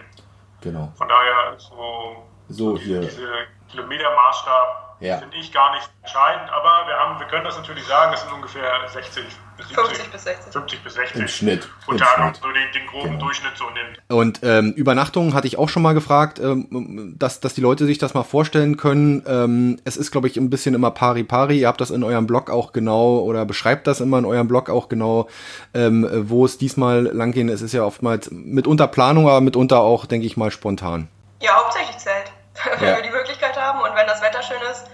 [0.61, 0.93] Genau.
[0.97, 3.01] Von daher so, so hier.
[3.01, 5.19] diese Kilometermaßstab ja.
[5.19, 8.33] finde ich gar nicht entscheidend, aber wir, haben, wir können das natürlich sagen, es sind
[8.33, 9.25] ungefähr 60
[9.57, 10.53] bis 70, 50 bis 60.
[10.53, 11.21] 50 bis 60.
[11.21, 11.69] Im Schnitt.
[11.87, 12.07] Und da
[12.41, 13.25] so den, den groben genau.
[13.25, 14.01] Durchschnitt so nimmt.
[14.09, 17.99] Und ähm, Übernachtungen hatte ich auch schon mal gefragt, ähm, dass, dass die Leute sich
[17.99, 19.25] das mal vorstellen können.
[19.27, 21.61] Ähm, es ist, glaube ich, ein bisschen immer pari-pari.
[21.61, 24.71] Ihr habt das in eurem Blog auch genau oder beschreibt das immer in eurem Blog
[24.71, 25.29] auch genau,
[25.75, 27.49] ähm, wo es diesmal lang gehen.
[27.49, 31.09] Es ist ja oftmals mitunter Planung, aber mitunter auch, denke ich mal, spontan.
[31.41, 32.33] Ja, hauptsächlich Zelt
[32.79, 32.97] wenn ja.
[32.97, 33.81] wir die Möglichkeit haben.
[33.81, 34.87] Und wenn das Wetter schön ist,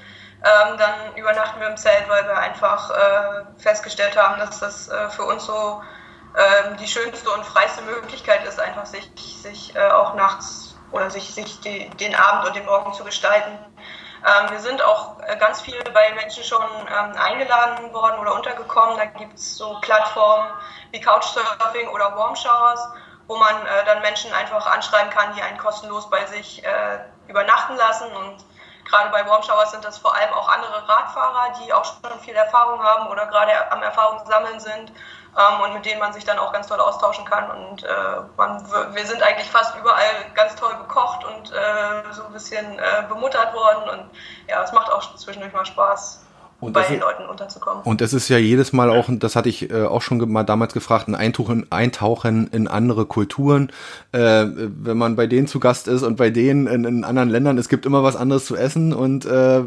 [0.45, 5.09] ähm, dann übernachten wir im Zelt, weil wir einfach äh, festgestellt haben, dass das äh,
[5.11, 5.83] für uns so
[6.35, 11.33] äh, die schönste und freiste Möglichkeit ist, einfach sich, sich äh, auch nachts oder sich,
[11.33, 13.57] sich die, den Abend und den Morgen zu gestalten.
[14.27, 18.97] Ähm, wir sind auch äh, ganz viel bei Menschen schon ähm, eingeladen worden oder untergekommen.
[18.97, 20.49] Da gibt es so Plattformen
[20.91, 22.81] wie Couchsurfing oder Warm Showers,
[23.29, 26.63] wo man äh, dann Menschen einfach anschreiben kann, die einen kostenlos bei sich
[27.29, 28.11] übernachten lassen.
[28.17, 28.45] Und
[28.93, 32.35] gerade bei Warm Showers sind das vor allem auch andere Radfahrer, die auch schon viel
[32.35, 34.93] Erfahrung haben oder gerade am Erfahrung sammeln sind
[35.39, 37.51] ähm, und mit denen man sich dann auch ganz toll austauschen kann.
[37.51, 37.89] Und äh,
[38.37, 38.63] man,
[38.95, 43.55] wir sind eigentlich fast überall ganz toll bekocht und äh, so ein bisschen äh, bemuttert
[43.55, 43.89] worden.
[43.89, 44.11] Und
[44.47, 46.23] ja, es macht auch zwischendurch mal Spaß,
[46.63, 47.83] und bei den Leuten unterzukommen.
[47.83, 50.73] Und es ist ja jedes Mal auch, das hatte ich äh, auch schon mal damals
[50.73, 53.73] gefragt, ein Eintauchen, Eintauchen in andere Kulturen.
[54.13, 57.59] Äh, wenn man bei denen zu Gast ist und bei denen in, in, anderen Ländern,
[57.59, 59.65] es gibt immer was anderes zu essen und äh,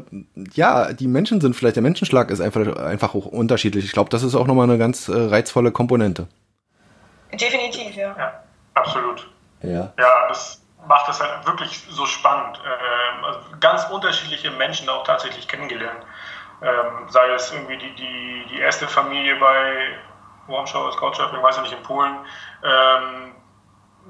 [0.53, 3.83] ja, die Menschen sind vielleicht, der Menschenschlag ist einfach, einfach auch unterschiedlich.
[3.83, 6.27] Ich glaube, das ist auch nochmal eine ganz äh, reizvolle Komponente.
[7.33, 8.15] Definitiv, ja.
[8.17, 9.27] Ja, absolut.
[9.61, 9.91] Ja.
[9.99, 12.57] Ja, das macht es halt wirklich so spannend.
[12.63, 16.05] Äh, also ganz unterschiedliche Menschen auch tatsächlich kennengelernt.
[16.61, 19.97] Ähm, sei es irgendwie die, die, die erste Familie bei
[20.47, 22.17] Warmschau, Couchsurfing, weiß ich nicht, in Polen,
[22.63, 23.35] ähm,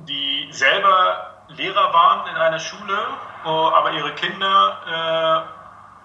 [0.07, 2.97] die selber Lehrer waren in einer Schule,
[3.45, 5.47] oh, aber ihre Kinder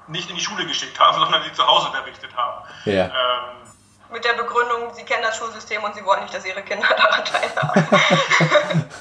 [0.08, 2.64] äh, nicht in die Schule geschickt haben, sondern sie zu Hause unterrichtet haben.
[2.84, 3.06] Ja.
[3.06, 3.59] Ähm,
[4.12, 7.24] mit der Begründung, sie kennen das Schulsystem und sie wollen nicht, dass ihre Kinder daran
[7.24, 7.88] teilhaben.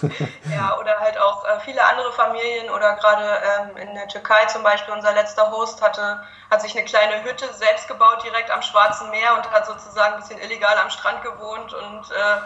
[0.53, 4.63] ja, oder halt auch äh, viele andere Familien oder gerade ähm, in der Türkei zum
[4.63, 9.09] Beispiel, unser letzter Host hatte, hat sich eine kleine Hütte selbst gebaut direkt am Schwarzen
[9.09, 12.37] Meer und hat sozusagen ein bisschen illegal am Strand gewohnt und äh,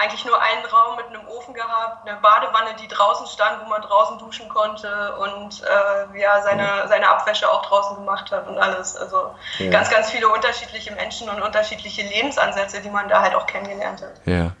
[0.00, 3.82] eigentlich nur einen Raum mit einem Ofen gehabt, eine Badewanne, die draußen stand, wo man
[3.82, 8.96] draußen duschen konnte und äh, ja, seine, seine Abwäsche auch draußen gemacht hat und alles.
[8.96, 9.70] Also ja.
[9.70, 14.20] ganz, ganz viele unterschiedliche Menschen und unterschiedliche Lebensansätze, die man da halt auch kennengelernt hat.
[14.24, 14.52] Ja,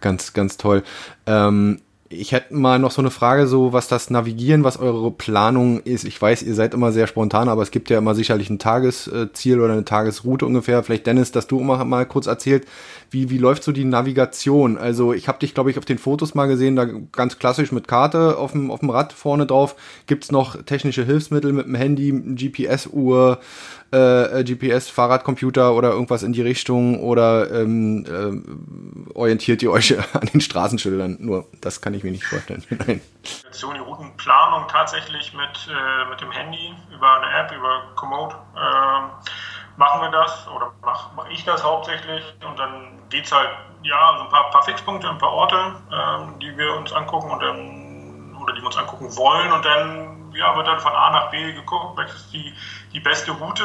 [0.00, 0.82] ganz, ganz toll.
[1.26, 5.80] Ähm, ich hätte mal noch so eine Frage, so was das Navigieren, was eure Planung
[5.80, 6.04] ist.
[6.04, 9.60] Ich weiß, ihr seid immer sehr spontan, aber es gibt ja immer sicherlich ein Tagesziel
[9.60, 10.82] oder eine Tagesroute ungefähr.
[10.84, 12.66] Vielleicht Dennis, dass du mal, mal kurz erzählt,
[13.10, 14.78] wie, wie läuft so die Navigation?
[14.78, 17.88] Also ich habe dich, glaube ich, auf den Fotos mal gesehen, da ganz klassisch mit
[17.88, 19.74] Karte auf dem, auf dem Rad vorne drauf.
[20.06, 23.40] Gibt's noch technische Hilfsmittel mit dem Handy, GPS-Uhr,
[23.90, 30.26] äh, GPS, Fahrradcomputer oder irgendwas in die Richtung oder ähm, äh, orientiert ihr euch an
[30.32, 31.18] den Straßenschildern?
[31.20, 32.64] Nur, das kann ich mir nicht vorstellen.
[32.86, 33.00] Nein.
[33.24, 38.32] Die Routenplanung tatsächlich mit, äh, mit dem Handy über eine App, über Komoot.
[38.32, 39.30] Äh,
[39.76, 43.50] machen wir das oder mache mach ich das hauptsächlich und dann geht es halt,
[43.82, 47.40] ja, so ein paar, paar Fixpunkte, ein paar Orte, ähm, die wir uns angucken und
[47.40, 51.30] dann, oder die wir uns angucken wollen und dann, ja, wird dann von A nach
[51.30, 52.52] B geguckt, welches die,
[52.96, 53.62] die beste Route,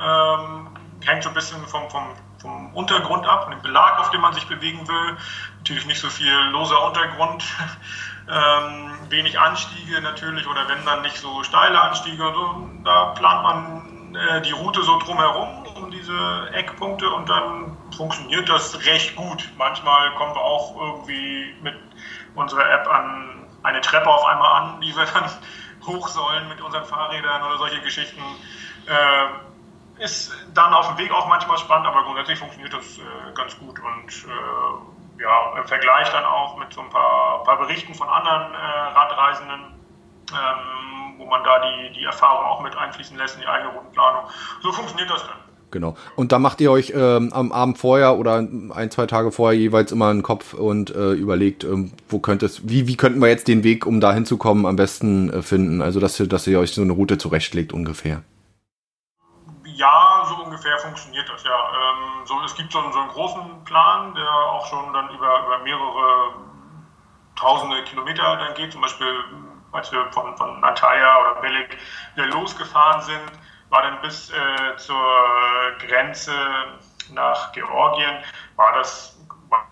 [0.00, 0.68] ähm,
[1.04, 2.06] hängt so ein bisschen vom, vom,
[2.40, 5.16] vom Untergrund ab, von dem Belag, auf dem man sich bewegen will.
[5.58, 7.44] Natürlich nicht so viel loser Untergrund,
[8.30, 14.14] ähm, wenig Anstiege natürlich oder wenn dann nicht so steile Anstiege so, da plant man
[14.14, 19.50] äh, die Route so drumherum, um diese Eckpunkte und dann funktioniert das recht gut.
[19.58, 21.74] Manchmal kommen wir auch irgendwie mit
[22.36, 25.28] unserer App an eine Treppe auf einmal an, die wir dann
[25.86, 28.22] hoch sollen mit unseren Fahrrädern oder solche Geschichten.
[28.86, 33.02] Äh, ist dann auf dem Weg auch manchmal spannend, aber grundsätzlich funktioniert das äh,
[33.34, 37.94] ganz gut und äh, ja, im Vergleich dann auch mit so ein paar, paar Berichten
[37.94, 39.74] von anderen äh, Radreisenden.
[40.32, 40.84] Ähm,
[41.18, 44.24] wo man da die, die Erfahrung auch mit einfließen lässt in die eigene Routenplanung.
[44.62, 45.43] So funktioniert das dann.
[45.74, 45.96] Genau.
[46.14, 49.90] Und da macht ihr euch ähm, am Abend vorher oder ein, zwei Tage vorher jeweils
[49.90, 53.48] immer einen Kopf und äh, überlegt, ähm, wo könnte es, wie, wie könnten wir jetzt
[53.48, 55.82] den Weg, um da hinzukommen, am besten äh, finden?
[55.82, 58.22] Also, dass ihr, dass ihr euch so eine Route zurechtlegt ungefähr.
[59.64, 61.50] Ja, so ungefähr funktioniert das, ja.
[61.50, 65.58] Ähm, so, es gibt so, so einen großen Plan, der auch schon dann über, über
[65.64, 66.34] mehrere
[67.34, 68.70] tausende Kilometer dann geht.
[68.70, 69.08] Zum Beispiel
[69.72, 71.78] als wir von, von Antalya oder Belek
[72.14, 73.32] wieder losgefahren sind,
[73.74, 75.04] war dann bis äh, zur
[75.80, 76.32] Grenze
[77.10, 78.22] nach Georgien,
[78.54, 79.18] war das,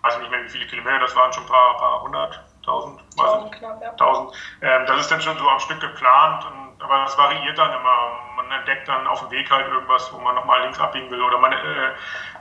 [0.01, 3.01] weiß ich nicht mehr wie viele Kilometer, das waren schon ein paar, paar hundert, tausend,
[3.17, 3.91] weiß ich knapp, ja.
[3.93, 4.31] tausend.
[4.61, 8.19] Ähm, das ist dann schon so am Stück geplant, und, aber das variiert dann immer.
[8.35, 11.37] Man entdeckt dann auf dem Weg halt irgendwas, wo man nochmal links abbiegen will oder
[11.37, 11.57] man äh,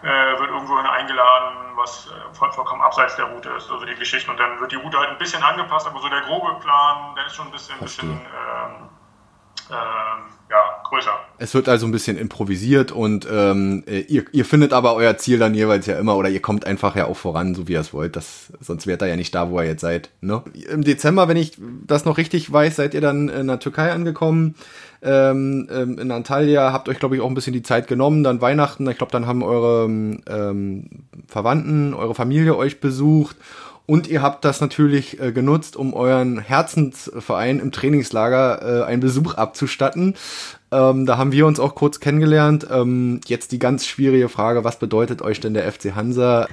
[0.03, 4.31] äh, wird irgendwo eingeladen, was äh, voll, vollkommen abseits der Route ist, also die Geschichten.
[4.31, 7.27] Und dann wird die Route halt ein bisschen angepasst, aber so der grobe Plan, der
[7.27, 8.88] ist schon ein bisschen, bisschen ähm,
[9.70, 11.11] ähm, ja, größer.
[11.38, 15.38] Es wird also ein bisschen improvisiert und ähm, äh, ihr, ihr findet aber euer Ziel
[15.38, 17.94] dann jeweils ja immer oder ihr kommt einfach ja auch voran, so wie ihr es
[17.94, 18.14] wollt.
[18.14, 20.11] Das, sonst wärt ihr ja nicht da, wo ihr jetzt seid.
[20.20, 20.42] Ne?
[20.70, 24.55] Im Dezember, wenn ich das noch richtig weiß, seid ihr dann in der Türkei angekommen.
[25.02, 28.22] Ähm, ähm, in Antalya habt euch, glaube ich, auch ein bisschen die Zeit genommen.
[28.22, 30.88] Dann Weihnachten, ich glaube, dann haben eure ähm,
[31.26, 33.37] Verwandten, eure Familie euch besucht.
[33.87, 39.35] Und ihr habt das natürlich äh, genutzt, um euren Herzensverein im Trainingslager äh, einen Besuch
[39.35, 40.16] abzustatten.
[40.71, 42.66] Ähm, da haben wir uns auch kurz kennengelernt.
[42.71, 46.47] Ähm, jetzt die ganz schwierige Frage, was bedeutet euch denn der FC Hansa?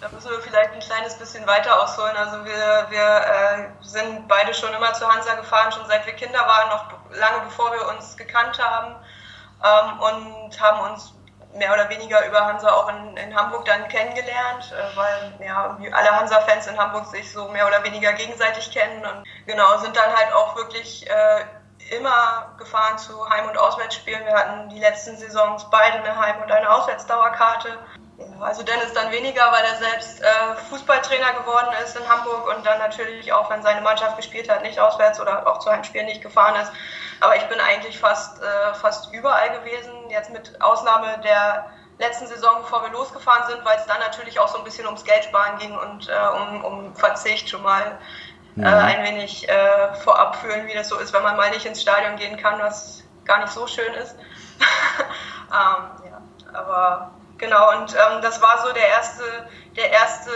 [0.00, 2.14] Da müssen wir vielleicht ein kleines bisschen weiter ausholen.
[2.16, 6.40] Also wir, wir äh, sind beide schon immer zu Hansa gefahren, schon seit wir Kinder
[6.40, 8.94] waren, noch lange bevor wir uns gekannt haben
[9.64, 11.14] ähm, und haben uns
[11.54, 16.20] mehr oder weniger über Hansa auch in, in Hamburg dann kennengelernt, äh, weil ja, alle
[16.20, 20.32] Hansa-Fans in Hamburg sich so mehr oder weniger gegenseitig kennen und genau sind dann halt
[20.32, 21.44] auch wirklich äh,
[21.96, 24.24] immer gefahren zu Heim- und Auswärtsspielen.
[24.24, 27.78] Wir hatten die letzten Saisons beide eine Heim- und eine Auswärtsdauerkarte.
[28.40, 32.78] Also Dennis dann weniger, weil er selbst äh, Fußballtrainer geworden ist in Hamburg und dann
[32.78, 36.54] natürlich auch, wenn seine Mannschaft gespielt hat, nicht auswärts oder auch zu Heimspielen nicht gefahren
[36.62, 36.72] ist.
[37.24, 42.58] Aber ich bin eigentlich fast, äh, fast überall gewesen, jetzt mit Ausnahme der letzten Saison,
[42.60, 45.74] bevor wir losgefahren sind, weil es dann natürlich auch so ein bisschen ums Geldsparen ging
[45.74, 47.98] und äh, um, um Verzicht schon mal
[48.56, 48.66] äh, mhm.
[48.66, 52.16] ein wenig äh, vorab fühlen, wie das so ist, wenn man mal nicht ins Stadion
[52.16, 54.14] gehen kann, was gar nicht so schön ist.
[55.50, 56.20] ähm, ja,
[56.52, 59.24] aber genau, und ähm, das war so der erste,
[59.76, 60.30] der erste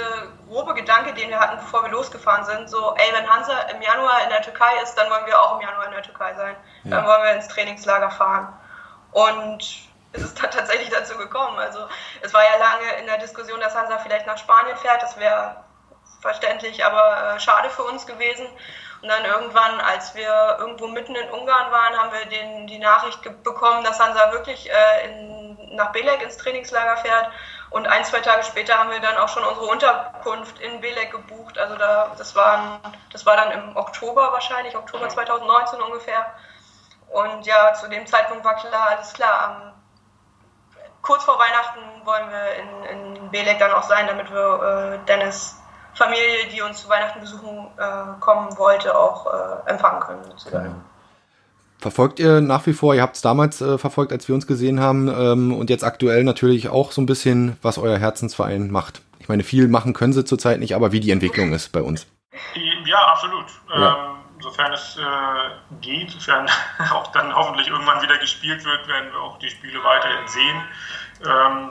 [0.48, 2.68] grobe Gedanke, den wir hatten, bevor wir losgefahren sind.
[2.68, 5.66] So, ey, wenn Hansa im Januar in der Türkei ist, dann wollen wir auch im
[5.66, 6.56] Januar in der Türkei sein.
[6.84, 6.96] Ja.
[6.96, 8.52] Dann wollen wir ins Trainingslager fahren.
[9.12, 11.58] Und es ist dann tatsächlich dazu gekommen.
[11.58, 11.86] Also
[12.20, 15.02] es war ja lange in der Diskussion, dass Hansa vielleicht nach Spanien fährt.
[15.02, 15.64] Das wäre
[16.20, 18.46] verständlich, aber äh, schade für uns gewesen.
[19.00, 23.22] Und dann irgendwann, als wir irgendwo mitten in Ungarn waren, haben wir den, die Nachricht
[23.44, 27.30] bekommen, dass Hansa wirklich äh, in, nach Belek ins Trainingslager fährt.
[27.70, 31.58] Und ein, zwei Tage später haben wir dann auch schon unsere Unterkunft in Belek gebucht.
[31.58, 32.80] Also da, das, waren,
[33.12, 36.26] das war dann im Oktober wahrscheinlich, Oktober 2019 ungefähr.
[37.10, 39.72] Und ja, zu dem Zeitpunkt war klar, alles klar, am,
[41.02, 45.56] kurz vor Weihnachten wollen wir in, in Belek dann auch sein, damit wir äh, Dennis
[45.94, 50.24] Familie, die uns zu Weihnachten besuchen äh, kommen wollte, auch äh, empfangen können.
[50.24, 50.64] Sozusagen.
[50.64, 50.76] Genau.
[51.80, 54.80] Verfolgt ihr nach wie vor, ihr habt es damals äh, verfolgt, als wir uns gesehen
[54.80, 59.02] haben ähm, und jetzt aktuell natürlich auch so ein bisschen, was euer Herzensverein macht.
[59.20, 62.06] Ich meine, viel machen können sie zurzeit nicht, aber wie die Entwicklung ist bei uns.
[62.84, 63.46] Ja, absolut.
[63.68, 64.10] Ja.
[64.10, 66.48] Ähm, sofern es äh, geht, sofern
[66.92, 70.62] auch dann hoffentlich irgendwann wieder gespielt wird, werden wir auch die Spiele weiterhin sehen.
[71.24, 71.70] Ähm,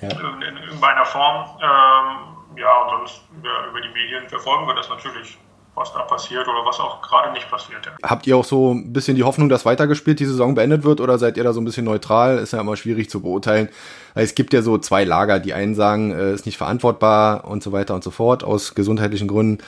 [0.00, 0.08] ja.
[0.08, 1.58] in, in, irgendeiner Form.
[1.60, 5.38] Ähm, ja, und sonst ja, über die Medien verfolgen wir das natürlich,
[5.74, 7.90] was da passiert oder was auch gerade nicht passiert.
[8.02, 11.18] Habt ihr auch so ein bisschen die Hoffnung, dass weitergespielt die Saison beendet wird oder
[11.18, 12.38] seid ihr da so ein bisschen neutral?
[12.38, 13.68] Ist ja immer schwierig zu beurteilen.
[14.14, 15.40] Es gibt ja so zwei Lager.
[15.40, 19.26] Die einen sagen, äh, ist nicht verantwortbar und so weiter und so fort aus gesundheitlichen
[19.26, 19.62] Gründen,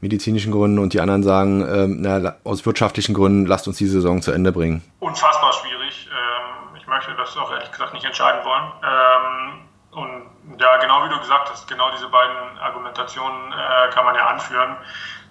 [0.00, 4.22] medizinischen Gründen und die anderen sagen, ähm, na, aus wirtschaftlichen Gründen, lasst uns die Saison
[4.22, 4.82] zu Ende bringen.
[5.00, 6.08] Unfassbar schwierig.
[6.10, 8.72] Ähm, ich möchte das auch ehrlich gesagt nicht entscheiden wollen.
[8.82, 9.60] Ähm,
[9.92, 14.26] und ja, genau wie du gesagt hast, genau diese beiden Argumentationen äh, kann man ja
[14.26, 14.76] anführen.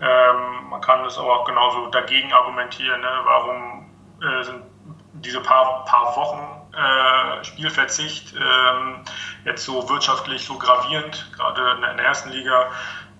[0.01, 3.01] Ähm, man kann das aber auch genauso dagegen argumentieren.
[3.01, 3.19] Ne?
[3.23, 3.89] Warum
[4.21, 4.63] äh, sind
[5.13, 9.03] diese paar, paar Wochen äh, Spielverzicht ähm,
[9.43, 12.69] jetzt so wirtschaftlich so gravierend, gerade in der ersten Liga,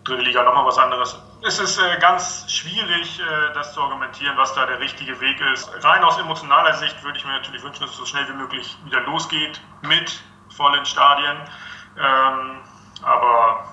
[0.04, 1.20] dritte Liga nochmal was anderes.
[1.42, 5.72] Es ist äh, ganz schwierig, äh, das zu argumentieren, was da der richtige Weg ist.
[5.84, 8.78] Rein aus emotionaler Sicht würde ich mir natürlich wünschen, dass es so schnell wie möglich
[8.86, 10.22] wieder losgeht mit
[10.56, 11.38] vollen Stadien.
[11.98, 12.62] Ähm,
[13.04, 13.63] aber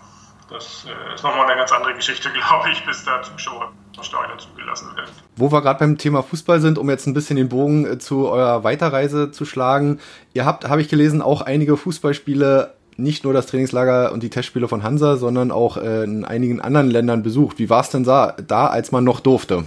[0.49, 4.39] das äh, ist nochmal eine ganz andere Geschichte, glaube ich, bis da Zuschauer im Stadion
[4.39, 5.11] zugelassen werden.
[5.37, 8.29] Wo wir gerade beim Thema Fußball sind, um jetzt ein bisschen den Bogen äh, zu
[8.29, 10.01] eurer Weiterreise zu schlagen.
[10.35, 14.69] Ihr habt, habe ich gelesen, auch einige Fußballspiele nicht nur das Trainingslager und die Testspiele
[14.69, 17.59] von Hansa, sondern auch äh, in einigen anderen Ländern besucht.
[17.59, 19.67] Wie war es denn da, da, als man noch durfte?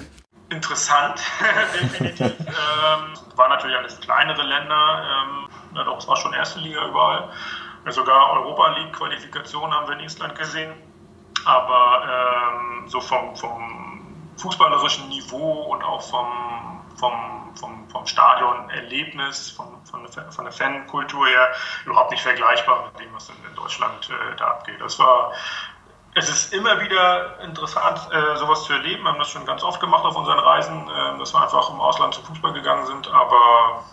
[0.49, 1.21] Interessant,
[1.81, 2.33] definitiv.
[2.39, 5.03] ähm, waren natürlich alles kleinere Länder.
[5.03, 7.29] Ähm, ja, doch, es war schon erste Liga überall.
[7.87, 10.73] Sogar Europa League Qualifikation haben wir in Island gesehen.
[11.45, 14.05] Aber ähm, so vom, vom
[14.37, 16.27] fußballerischen Niveau und auch vom,
[16.97, 21.49] vom, vom, vom Stadionerlebnis, von, von, von der Fankultur her
[21.85, 24.79] überhaupt nicht vergleichbar mit dem, was in, Deutschland äh, da abgeht.
[24.79, 25.31] Das war
[26.15, 29.03] es ist immer wieder interessant, äh, sowas zu erleben.
[29.03, 31.79] Wir haben das schon ganz oft gemacht auf unseren Reisen, äh, dass wir einfach im
[31.79, 33.83] Ausland zum Fußball gegangen sind, aber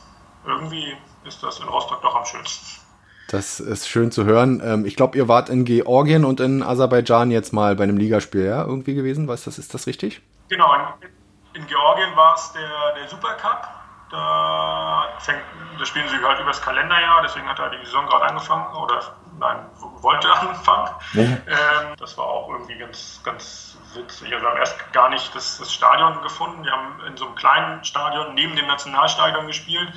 [0.46, 2.86] irgendwie ist das in Rostock doch am schönsten.
[3.29, 4.62] Das ist schön zu hören.
[4.65, 8.47] Ähm, ich glaube, ihr wart in Georgien und in Aserbaidschan jetzt mal bei einem Ligaspiel,
[8.47, 9.27] ja, irgendwie gewesen.
[9.27, 10.23] Weißt du, ist das richtig?
[10.49, 13.69] Genau, in, in Georgien war es der, der Supercup.
[14.09, 15.43] Da, fängt,
[15.77, 19.01] da spielen sie halt übers Kalenderjahr, deswegen hat da die Saison gerade angefangen oder
[19.41, 19.67] nein,
[20.01, 20.91] wollte anfangen.
[21.15, 21.23] Ja.
[21.23, 24.33] Ähm, das war auch irgendwie ganz, ganz witzig.
[24.33, 26.62] Also wir haben erst gar nicht das, das Stadion gefunden.
[26.65, 29.93] Wir haben in so einem kleinen Stadion neben dem Nationalstadion gespielt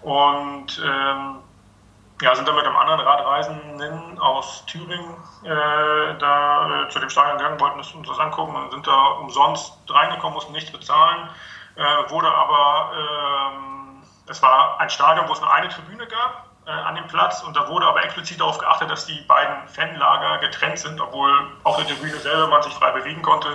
[0.00, 1.36] und ähm,
[2.22, 7.36] ja, sind dann mit einem anderen Radreisenden aus Thüringen äh, da äh, zu dem Stadion
[7.36, 11.28] gegangen, wollten uns das angucken und sind da umsonst reingekommen, mussten nichts bezahlen.
[11.74, 16.70] Äh, wurde aber, ähm, es war ein Stadion, wo es nur eine Tribüne gab äh,
[16.70, 20.78] an dem Platz und da wurde aber explizit darauf geachtet, dass die beiden Fanlager getrennt
[20.78, 21.32] sind, obwohl
[21.64, 23.48] auf der Tribüne selber man sich frei bewegen konnte.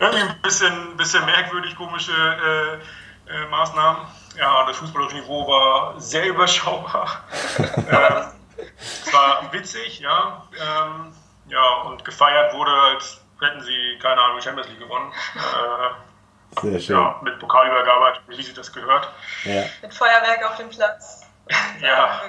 [0.00, 4.02] Irgendwie ein bisschen, bisschen merkwürdig, komische äh, äh, Maßnahmen.
[4.38, 7.24] Ja, das fußballerische Niveau war sehr überschaubar.
[7.58, 8.32] ähm,
[8.78, 10.42] es war witzig, ja.
[10.52, 11.12] Ähm,
[11.48, 15.12] ja, und gefeiert wurde, als hätten sie, keine Ahnung, Champions League gewonnen.
[15.34, 16.96] Äh, sehr schön.
[16.96, 19.08] Ja, mit Pokalübergabe, wie sie das gehört.
[19.44, 19.64] Ja.
[19.82, 21.22] Mit Feuerwerk auf dem Platz.
[21.80, 22.20] ja.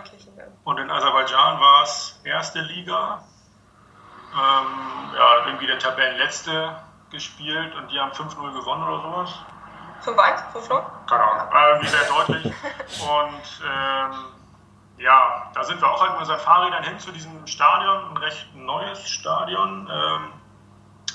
[0.63, 3.23] Und in Aserbaidschan war es erste Liga.
[4.31, 6.75] Ähm, ja, irgendwie der Tabellenletzte
[7.11, 9.33] gespielt und die haben 5-0 gewonnen oder sowas.
[10.05, 10.67] 5-1?
[10.69, 10.83] 5-0?
[11.09, 11.81] Keine Ahnung.
[11.81, 12.45] Äh, sehr deutlich.
[12.45, 14.25] Und ähm,
[14.99, 18.53] ja, da sind wir auch halt mit unseren Fahrrädern hin zu diesem Stadion, ein recht
[18.55, 19.89] neues Stadion.
[19.91, 20.33] Ähm,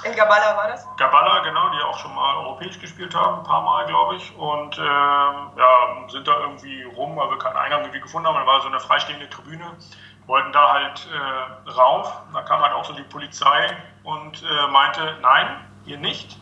[0.02, 0.86] in Gabala war das?
[0.96, 4.36] Gabala, genau, die auch schon mal europäisch gespielt haben, ein paar Mal, glaube ich.
[4.36, 8.36] Und ähm, ja, sind da irgendwie rum, weil wir keinen Eingang irgendwie gefunden haben.
[8.36, 9.64] Da war so eine freistehende Tribüne.
[10.26, 12.12] Wollten da halt äh, rauf.
[12.32, 16.38] Da kam halt auch so die Polizei und äh, meinte, nein, hier nicht.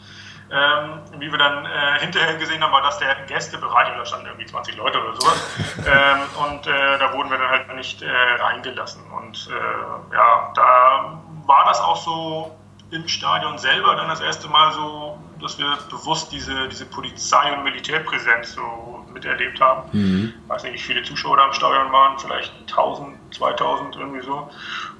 [0.55, 4.27] Ähm, wie wir dann äh, hinterher gesehen haben, war das der Gästebereich und da standen
[4.27, 5.59] irgendwie 20 Leute oder sowas.
[5.79, 9.03] ähm, und äh, da wurden wir dann halt nicht äh, reingelassen.
[9.12, 12.55] Und äh, ja, da war das auch so
[12.91, 17.65] im Stadion selber dann das erste Mal so, dass wir bewusst diese, diese Polizei- und
[17.65, 19.88] Militärpräsenz so miterlebt haben.
[19.93, 20.35] Mhm.
[20.43, 24.51] Ich weiß nicht, wie viele Zuschauer da im Stadion waren, vielleicht 1000, 2000, irgendwie so.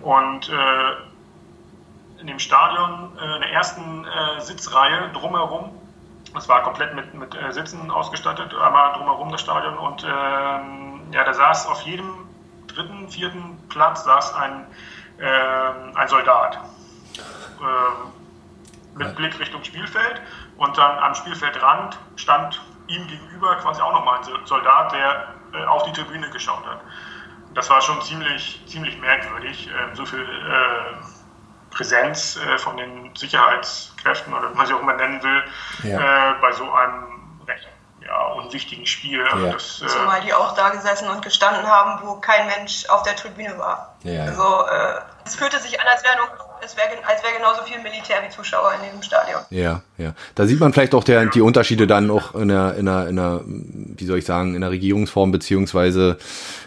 [0.01, 1.12] Und äh,
[2.23, 5.77] in dem Stadion äh, in der ersten äh, Sitzreihe drumherum,
[6.33, 11.25] das war komplett mit, mit äh, Sitzen ausgestattet, einmal drumherum das Stadion und ähm, ja,
[11.25, 12.09] da saß auf jedem
[12.69, 14.67] dritten, vierten Platz saß ein,
[15.21, 16.61] ähm, ein Soldat
[17.61, 20.23] äh, mit Blick Richtung Spielfeld
[20.59, 25.83] und dann am Spielfeldrand stand ihm gegenüber quasi auch nochmal ein Soldat, der äh, auf
[25.83, 26.81] die Tribüne geschaut hat.
[27.55, 30.95] Das war schon ziemlich, ziemlich merkwürdig, so viel äh,
[31.73, 35.43] Präsenz äh, von den Sicherheitskräften oder wie man sie auch immer nennen will,
[35.91, 36.31] ja.
[36.31, 37.69] Äh, bei so einem recht
[38.05, 39.23] ja, unwichtigen Spiel.
[39.25, 39.53] Also ja.
[39.53, 43.59] das, Zumal die auch da gesessen und gestanden haben, wo kein Mensch auf der Tribüne
[43.59, 43.97] war.
[44.03, 44.25] Ja.
[44.25, 44.67] Also
[45.25, 46.17] es fühlte sich an, als wäre
[46.65, 49.41] es wäre als wäre genauso viel Militär wie Zuschauer in diesem Stadion.
[49.51, 50.15] Ja, ja.
[50.35, 53.17] Da sieht man vielleicht auch der, die Unterschiede dann auch in der, in der, in
[53.17, 56.19] der, wie soll ich sagen, in der Regierungsform beziehungsweise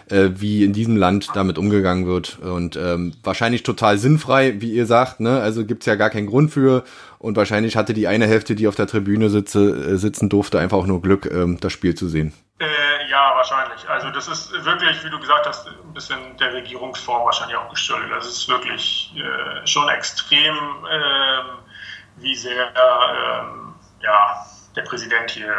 [0.10, 2.40] äh, wie in diesem Land damit umgegangen wird.
[2.40, 5.40] Und ähm, wahrscheinlich total sinnfrei, wie ihr sagt, ne?
[5.42, 6.84] Also gibt's ja gar keinen Grund für.
[7.20, 10.78] Und wahrscheinlich hatte die eine Hälfte, die auf der Tribüne sitze, äh, sitzen durfte, einfach
[10.78, 12.34] auch nur Glück, ähm, das Spiel zu sehen.
[12.60, 12.66] Äh,
[13.10, 13.88] ja, wahrscheinlich.
[13.90, 18.12] Also das ist wirklich, wie du gesagt hast, ein bisschen der Regierungsform wahrscheinlich auch geschuldet.
[18.12, 25.54] Das ist wirklich äh, schon extrem, äh, wie sehr ähm, ja, der Präsident hier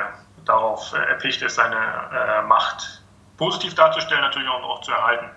[0.45, 2.96] darauf äh, erpicht ist, seine äh, Macht
[3.37, 5.31] positiv darzustellen, natürlich auch, auch zu erhalten.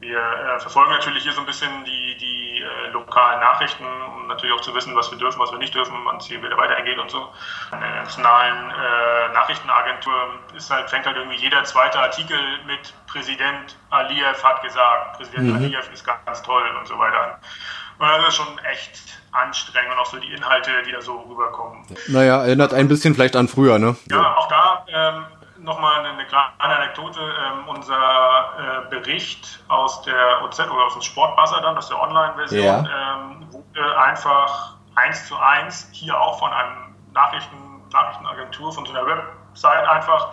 [0.00, 4.54] Wir äh, verfolgen natürlich hier so ein bisschen die, die äh, lokalen Nachrichten, um natürlich
[4.54, 7.28] auch zu wissen, was wir dürfen, was wir nicht dürfen, hier wieder weitergeht und so.
[7.72, 10.14] In der nationalen äh, Nachrichtenagentur
[10.56, 15.56] ist halt, fängt halt irgendwie jeder zweite Artikel mit Präsident Aliyev hat gesagt, Präsident mhm.
[15.56, 17.30] Aliyev ist ganz, ganz toll und so weiter an.
[17.98, 19.00] Und das ist schon echt
[19.32, 21.84] anstrengend und auch so die Inhalte, die da so rüberkommen.
[22.06, 23.96] Naja, erinnert ein bisschen vielleicht an früher, ne?
[24.08, 25.26] Ja, auch da ähm,
[25.68, 27.20] nochmal eine, kleine Anekdote.
[27.20, 32.64] Ähm, unser äh, Bericht aus der OZ oder aus dem Sportbuzzer dann, aus der Online-Version,
[32.64, 32.78] ja.
[32.78, 37.56] ähm, wurde einfach eins zu eins hier auch von einem Nachrichten,
[37.92, 40.30] Nachrichtenagentur, von so einer Website einfach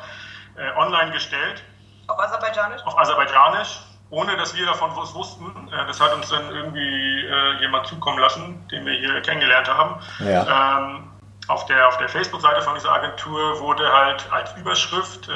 [0.56, 1.64] äh, online gestellt.
[2.08, 2.82] Auf Aserbaidschanisch?
[2.86, 5.70] Auf Aserbaidschanisch, ohne dass wir davon was wussten.
[5.72, 10.00] Äh, das hat uns dann irgendwie äh, jemand zukommen lassen, den wir hier kennengelernt haben.
[10.20, 10.80] Ja.
[10.80, 11.12] Ähm,
[11.48, 15.32] auf der, auf der Facebook-Seite von dieser Agentur wurde halt als Überschrift äh,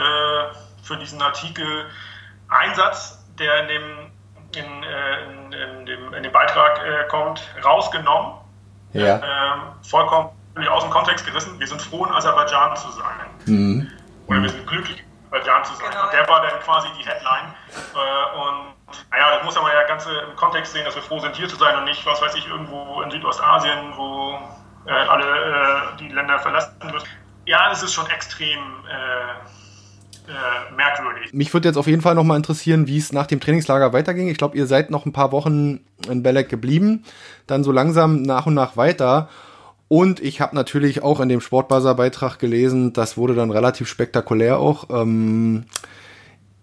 [0.84, 1.86] für diesen Artikel
[2.50, 4.12] ein Satz, der in dem,
[4.56, 8.34] in, äh, in, in dem, in dem Beitrag äh, kommt, rausgenommen.
[8.94, 9.18] Ja.
[9.18, 10.30] Ähm, vollkommen
[10.72, 11.60] aus dem Kontext gerissen.
[11.60, 13.30] Wir sind froh, in Aserbaidschan zu sein.
[13.46, 13.92] Mhm.
[14.28, 15.92] Oder wir sind glücklich, in Aserbaidschan zu sein.
[15.92, 16.04] Genau.
[16.06, 17.54] Und der war dann quasi die Headline.
[17.94, 18.74] Äh, und
[19.12, 21.56] naja, das muss man ja ganz im Kontext sehen, dass wir froh sind, hier zu
[21.56, 24.40] sein und nicht, was weiß ich, irgendwo in Südostasien, wo
[24.86, 27.08] äh, alle äh, die Länder verlassen müssen.
[27.46, 31.34] Ja, das ist schon extrem äh, äh, merkwürdig.
[31.34, 34.28] Mich würde jetzt auf jeden Fall nochmal interessieren, wie es nach dem Trainingslager weiterging.
[34.28, 37.04] Ich glaube, ihr seid noch ein paar Wochen in Belek geblieben,
[37.48, 39.30] dann so langsam nach und nach weiter.
[39.88, 44.88] Und ich habe natürlich auch in dem Sportbuzzer-Beitrag gelesen, das wurde dann relativ spektakulär auch.
[44.92, 45.66] Ähm,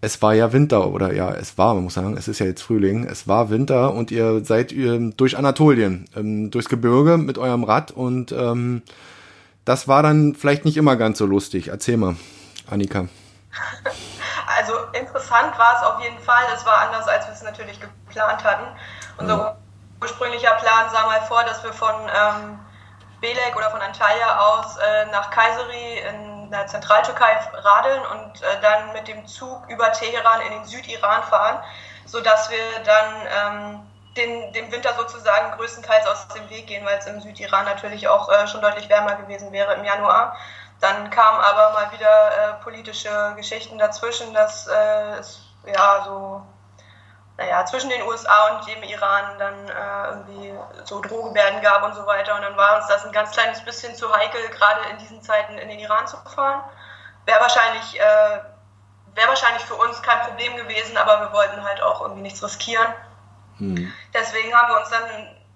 [0.01, 2.61] es war ja Winter oder ja, es war, man muss sagen, es ist ja jetzt
[2.61, 7.63] Frühling, es war Winter und ihr seid ähm, durch Anatolien, ähm, durchs Gebirge mit eurem
[7.63, 8.83] Rad und ähm,
[9.65, 11.69] das war dann vielleicht nicht immer ganz so lustig.
[11.69, 12.15] Erzähl mal,
[12.69, 13.07] Annika.
[14.59, 16.41] Also interessant war es auf jeden Fall.
[16.55, 18.65] Es war anders, als wir es natürlich geplant hatten.
[19.17, 19.57] Unser ja.
[20.01, 22.59] ursprünglicher Plan sah mal vor, dass wir von ähm,
[23.21, 28.93] Belek oder von Antalya aus äh, nach Kayseri in der Zentraltürkei radeln und äh, dann
[28.93, 31.63] mit dem Zug über Teheran in den Südiran fahren,
[32.05, 33.79] sodass wir dann ähm,
[34.15, 38.29] den, dem Winter sozusagen größtenteils aus dem Weg gehen, weil es im Südiran natürlich auch
[38.29, 40.35] äh, schon deutlich wärmer gewesen wäre im Januar.
[40.79, 46.41] Dann kamen aber mal wieder äh, politische Geschichten dazwischen, dass äh, es ja so
[47.37, 50.53] naja, zwischen den USA und dem Iran dann äh, irgendwie
[50.85, 52.35] so Drohgebärden gab und so weiter.
[52.35, 55.57] Und dann war uns das ein ganz kleines bisschen zu heikel, gerade in diesen Zeiten
[55.59, 56.63] in den Iran zu fahren.
[57.25, 58.39] Wäre wahrscheinlich, äh,
[59.13, 62.91] wär wahrscheinlich für uns kein Problem gewesen, aber wir wollten halt auch irgendwie nichts riskieren.
[63.59, 63.93] Mhm.
[64.15, 65.03] Deswegen haben wir uns dann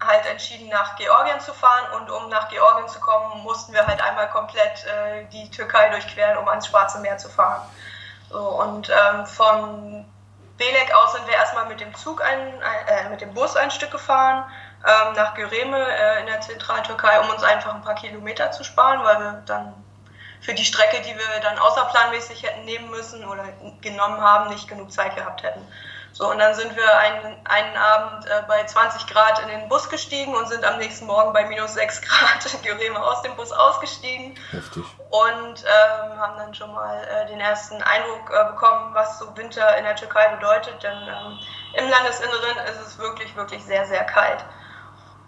[0.06, 2.00] halt entschieden, nach Georgien zu fahren.
[2.00, 6.38] Und um nach Georgien zu kommen, mussten wir halt einmal komplett äh, die Türkei durchqueren,
[6.38, 7.62] um ans Schwarze Meer zu fahren.
[8.30, 10.06] So, und ähm, von
[10.62, 13.90] Belek aus sind wir erstmal mit dem Zug ein, äh, mit dem Bus ein Stück
[13.90, 14.46] gefahren
[14.86, 19.04] ähm, nach Göreme äh, in der Zentraltürkei, um uns einfach ein paar Kilometer zu sparen,
[19.04, 19.74] weil wir dann
[20.40, 23.44] für die Strecke, die wir dann außerplanmäßig hätten nehmen müssen oder
[23.82, 25.66] genommen haben, nicht genug Zeit gehabt hätten.
[26.14, 29.90] So, und dann sind wir einen, einen Abend äh, bei 20 Grad in den Bus
[29.90, 33.52] gestiegen und sind am nächsten Morgen bei minus 6 Grad in Gereme aus dem Bus
[33.52, 34.38] ausgestiegen.
[34.52, 34.84] Heftig.
[35.10, 39.78] Und ähm, haben dann schon mal äh, den ersten Eindruck äh, bekommen, was so Winter
[39.78, 40.84] in der Türkei bedeutet.
[40.84, 41.40] Denn ähm,
[41.74, 44.44] im Landesinneren ist es wirklich, wirklich sehr, sehr kalt.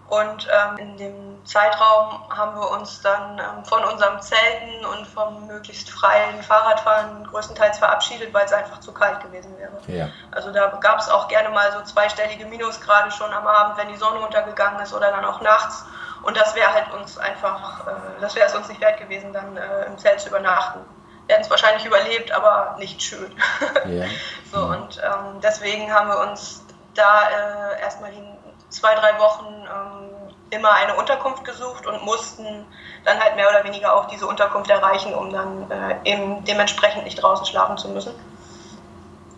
[0.09, 5.47] Und ähm, in dem Zeitraum haben wir uns dann ähm, von unserem Zelten und vom
[5.47, 9.71] möglichst freien Fahrradfahren größtenteils verabschiedet, weil es einfach zu kalt gewesen wäre.
[9.87, 10.09] Ja.
[10.31, 13.97] Also da gab es auch gerne mal so zweistellige Minusgrade schon am Abend, wenn die
[13.97, 15.85] Sonne untergegangen ist oder dann auch nachts.
[16.21, 17.91] Und das wäre halt uns einfach, äh,
[18.21, 20.79] das wäre es uns nicht wert gewesen, dann äh, im Zelt zu übernachten.
[21.25, 23.33] Wir hätten es wahrscheinlich überlebt, aber nicht schön.
[23.85, 24.05] Ja.
[24.51, 28.32] so, und ähm, deswegen haben wir uns da äh, erstmal die
[28.73, 32.65] zwei, drei Wochen ähm, immer eine Unterkunft gesucht und mussten
[33.05, 37.21] dann halt mehr oder weniger auch diese Unterkunft erreichen, um dann äh, eben dementsprechend nicht
[37.21, 38.13] draußen schlafen zu müssen.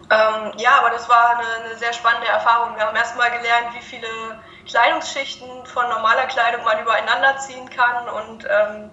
[0.09, 2.75] Ähm, ja, aber das war eine, eine, sehr spannende Erfahrung.
[2.75, 4.07] Wir haben erstmal gelernt, wie viele
[4.67, 8.91] Kleidungsschichten von normaler Kleidung man übereinander ziehen kann und ähm,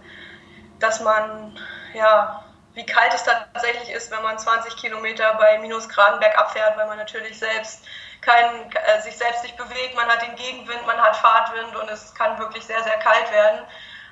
[0.79, 1.59] dass man,
[1.93, 2.43] ja,
[2.75, 6.99] wie kalt es tatsächlich ist, wenn man 20 Kilometer bei Minusgraden bergab fährt, weil man
[6.99, 7.85] natürlich selbst
[8.23, 12.15] kein, äh, sich selbst nicht bewegt, man hat den Gegenwind, man hat Fahrtwind und es
[12.15, 13.61] kann wirklich sehr, sehr kalt werden.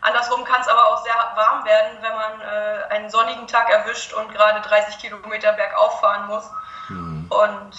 [0.03, 4.13] Andersrum kann es aber auch sehr warm werden, wenn man äh, einen sonnigen Tag erwischt
[4.13, 6.51] und gerade 30 Kilometer bergauf fahren muss.
[6.89, 7.31] Mhm.
[7.31, 7.77] Und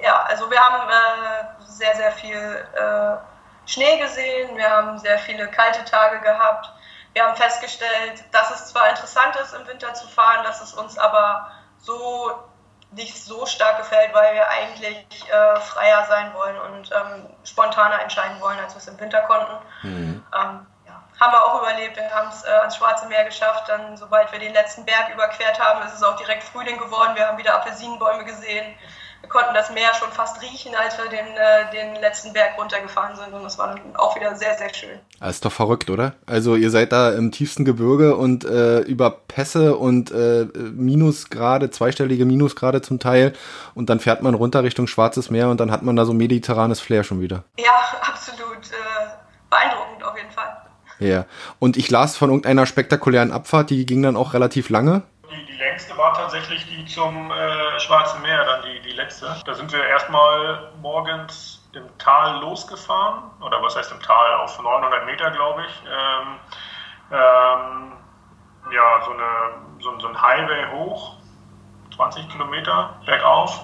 [0.00, 5.48] ja, also wir haben äh, sehr, sehr viel äh, Schnee gesehen, wir haben sehr viele
[5.48, 6.70] kalte Tage gehabt.
[7.18, 10.96] Wir haben festgestellt, dass es zwar interessant ist, im Winter zu fahren, dass es uns
[10.98, 11.50] aber
[11.80, 12.30] so
[12.92, 18.40] nicht so stark gefällt, weil wir eigentlich äh, freier sein wollen und ähm, spontaner entscheiden
[18.40, 19.52] wollen, als wir es im Winter konnten.
[19.82, 20.24] Mhm.
[20.32, 21.96] Ähm, ja, haben wir auch überlebt.
[21.96, 23.68] Wir haben es äh, ans Schwarze Meer geschafft.
[23.68, 27.16] Dann, sobald wir den letzten Berg überquert haben, ist es auch direkt Frühling geworden.
[27.16, 28.76] Wir haben wieder Apfelsinenbäume gesehen
[29.20, 33.16] wir konnten das Meer schon fast riechen, als wir den, äh, den letzten Berg runtergefahren
[33.16, 33.32] sind.
[33.32, 34.98] Und das war dann auch wieder sehr, sehr schön.
[35.20, 36.14] Das ist doch verrückt, oder?
[36.26, 42.24] Also ihr seid da im tiefsten Gebirge und äh, über Pässe und äh, Minusgrade, zweistellige
[42.24, 43.34] Minusgrade zum Teil.
[43.74, 46.80] Und dann fährt man runter Richtung Schwarzes Meer und dann hat man da so mediterranes
[46.80, 47.44] Flair schon wieder.
[47.58, 47.64] Ja,
[48.02, 48.56] absolut.
[48.56, 49.08] Äh,
[49.50, 50.56] beeindruckend auf jeden Fall.
[51.00, 51.26] Ja.
[51.58, 55.02] Und ich las von irgendeiner spektakulären Abfahrt, die ging dann auch relativ lange
[55.58, 59.36] längste war tatsächlich die zum äh, Schwarzen Meer, dann die, die letzte.
[59.44, 65.04] Da sind wir erstmal morgens im Tal losgefahren, oder was heißt im Tal, auf 900
[65.06, 65.82] Meter, glaube ich.
[65.84, 66.40] Ähm,
[67.10, 67.92] ähm,
[68.72, 71.16] ja, so, eine, so, so ein Highway hoch,
[71.96, 73.60] 20 Kilometer bergauf.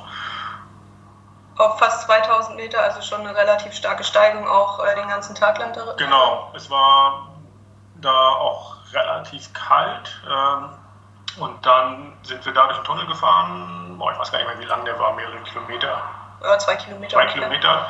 [1.56, 5.58] Auf fast 2000 Meter, also schon eine relativ starke Steigung auch äh, den ganzen Tag
[5.58, 5.72] lang.
[5.96, 7.28] Genau, es war
[8.00, 10.20] da auch relativ kalt.
[10.28, 10.70] Ähm,
[11.38, 13.96] und dann sind wir da durch den Tunnel gefahren.
[13.98, 16.02] Boah, ich weiß gar nicht mehr, wie lang der war, mehrere Kilometer.
[16.42, 17.16] Ja, zwei Kilometer.
[17.16, 17.86] Zwei Kilometer.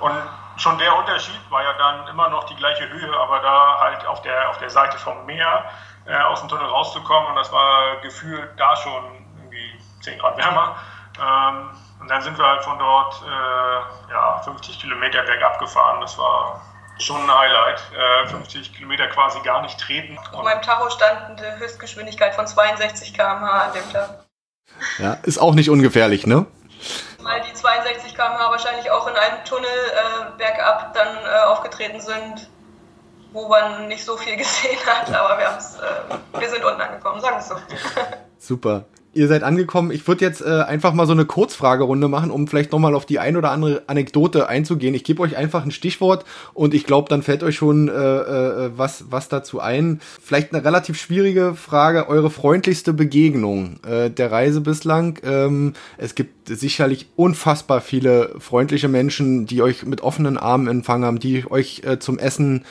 [0.00, 0.14] Und
[0.56, 4.22] schon der Unterschied war ja dann immer noch die gleiche Höhe, aber da halt auf
[4.22, 5.64] der, auf der Seite vom Meer
[6.06, 7.30] äh, aus dem Tunnel rauszukommen.
[7.30, 9.04] Und das war gefühlt da schon
[9.38, 10.76] irgendwie 10 Grad wärmer.
[11.18, 11.70] Ähm,
[12.00, 16.00] und dann sind wir halt von dort äh, ja, 50 Kilometer bergab gefahren.
[16.00, 16.60] Das war
[16.98, 17.82] schon ein Highlight.
[18.24, 20.18] Äh, 50 Kilometer quasi gar nicht treten.
[20.32, 24.24] Auf meinem Tacho stand eine Höchstgeschwindigkeit von 62 km/h an dem Tag.
[24.98, 26.46] Ja, ist auch nicht ungefährlich, ne?
[27.20, 32.48] Weil die 62 km/h wahrscheinlich auch in einem Tunnel äh, bergab dann äh, aufgetreten sind,
[33.32, 37.36] wo man nicht so viel gesehen hat, aber wir, äh, wir sind unten angekommen, sagen
[37.36, 37.56] wir es so.
[38.38, 38.84] Super.
[39.14, 39.92] Ihr seid angekommen.
[39.92, 43.20] Ich würde jetzt äh, einfach mal so eine Kurzfragerunde machen, um vielleicht nochmal auf die
[43.20, 44.94] ein oder andere Anekdote einzugehen.
[44.94, 48.70] Ich gebe euch einfach ein Stichwort und ich glaube, dann fällt euch schon äh, äh,
[48.76, 50.00] was, was dazu ein.
[50.20, 52.08] Vielleicht eine relativ schwierige Frage.
[52.08, 55.20] Eure freundlichste Begegnung äh, der Reise bislang.
[55.22, 61.20] Ähm, es gibt sicherlich unfassbar viele freundliche Menschen, die euch mit offenen Armen empfangen haben,
[61.20, 62.64] die euch äh, zum Essen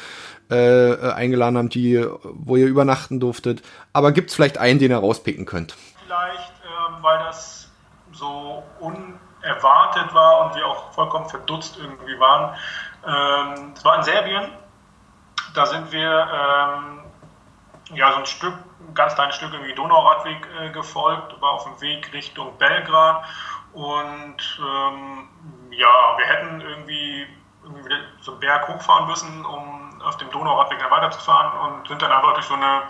[0.51, 3.61] äh, äh eingeladen haben, die, wo ihr übernachten durftet.
[3.93, 5.75] Aber gibt es vielleicht einen, den ihr rauspicken könnt?
[6.13, 7.71] Vielleicht, ähm, weil das
[8.11, 12.55] so unerwartet war und wir auch vollkommen verdutzt irgendwie waren.
[13.05, 14.51] Ähm, es war in Serbien.
[15.55, 17.03] Da sind wir ähm,
[17.95, 21.79] ja so ein Stück, ein ganz kleines Stück irgendwie Donauradweg äh, gefolgt, war auf dem
[21.81, 23.25] Weg Richtung Belgrad
[23.73, 24.37] und
[25.71, 27.25] ja, wir hätten irgendwie,
[27.63, 32.11] irgendwie so einen Berg hochfahren müssen, um auf dem Donauradweg dann weiterzufahren und sind dann
[32.11, 32.83] einfach durch so eine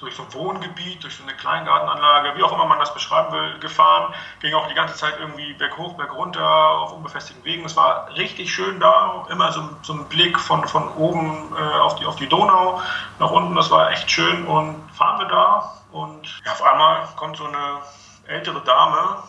[0.00, 3.58] durch so ein Wohngebiet, durch so eine Kleingartenanlage, wie auch immer man das beschreiben will,
[3.58, 4.14] gefahren.
[4.40, 7.64] Ging auch die ganze Zeit irgendwie berghoch, bergunter, auf unbefestigten Wegen.
[7.64, 11.96] Es war richtig schön da, immer so, so ein Blick von, von oben äh, auf,
[11.96, 12.80] die, auf die Donau
[13.18, 13.54] nach unten.
[13.54, 14.46] Das war echt schön.
[14.46, 17.80] Und fahren wir da und ja, auf einmal kommt so eine
[18.26, 19.22] ältere Dame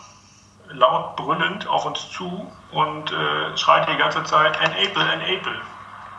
[0.70, 5.62] laut brüllend auf uns zu und äh, schreit die ganze Zeit, ein Apple.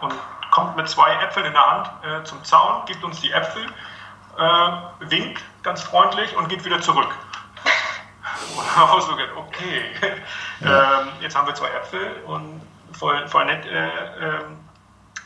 [0.02, 0.12] Und
[0.50, 3.66] kommt mit zwei Äpfeln in der Hand äh, zum Zaun, gibt uns die Äpfel
[4.38, 7.08] äh, winkt ganz freundlich und geht wieder zurück.
[9.00, 9.84] so okay,
[10.60, 11.00] ja.
[11.00, 12.60] ähm, jetzt haben wir zwei Äpfel und
[12.92, 13.66] voll, voll nett.
[13.66, 14.40] Äh, äh,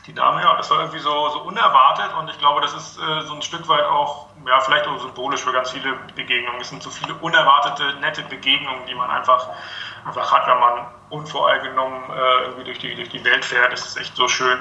[0.07, 3.21] die Dame, ja, das war irgendwie so, so unerwartet und ich glaube, das ist äh,
[3.23, 6.61] so ein Stück weit auch, ja, vielleicht auch symbolisch für ganz viele Begegnungen.
[6.61, 9.49] Es sind so viele unerwartete, nette Begegnungen, die man einfach,
[10.05, 13.73] einfach hat, wenn man unvoreingenommen äh, irgendwie durch die, durch die Welt fährt.
[13.73, 14.59] Das ist echt so schön.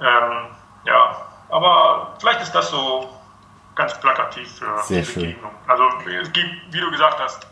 [0.00, 1.16] Ähm, ja,
[1.50, 3.10] aber vielleicht ist das so
[3.78, 5.52] ganz plakativ für Sehr Begegnung.
[5.66, 5.84] Also
[6.20, 7.46] es gibt, wie du gesagt hast,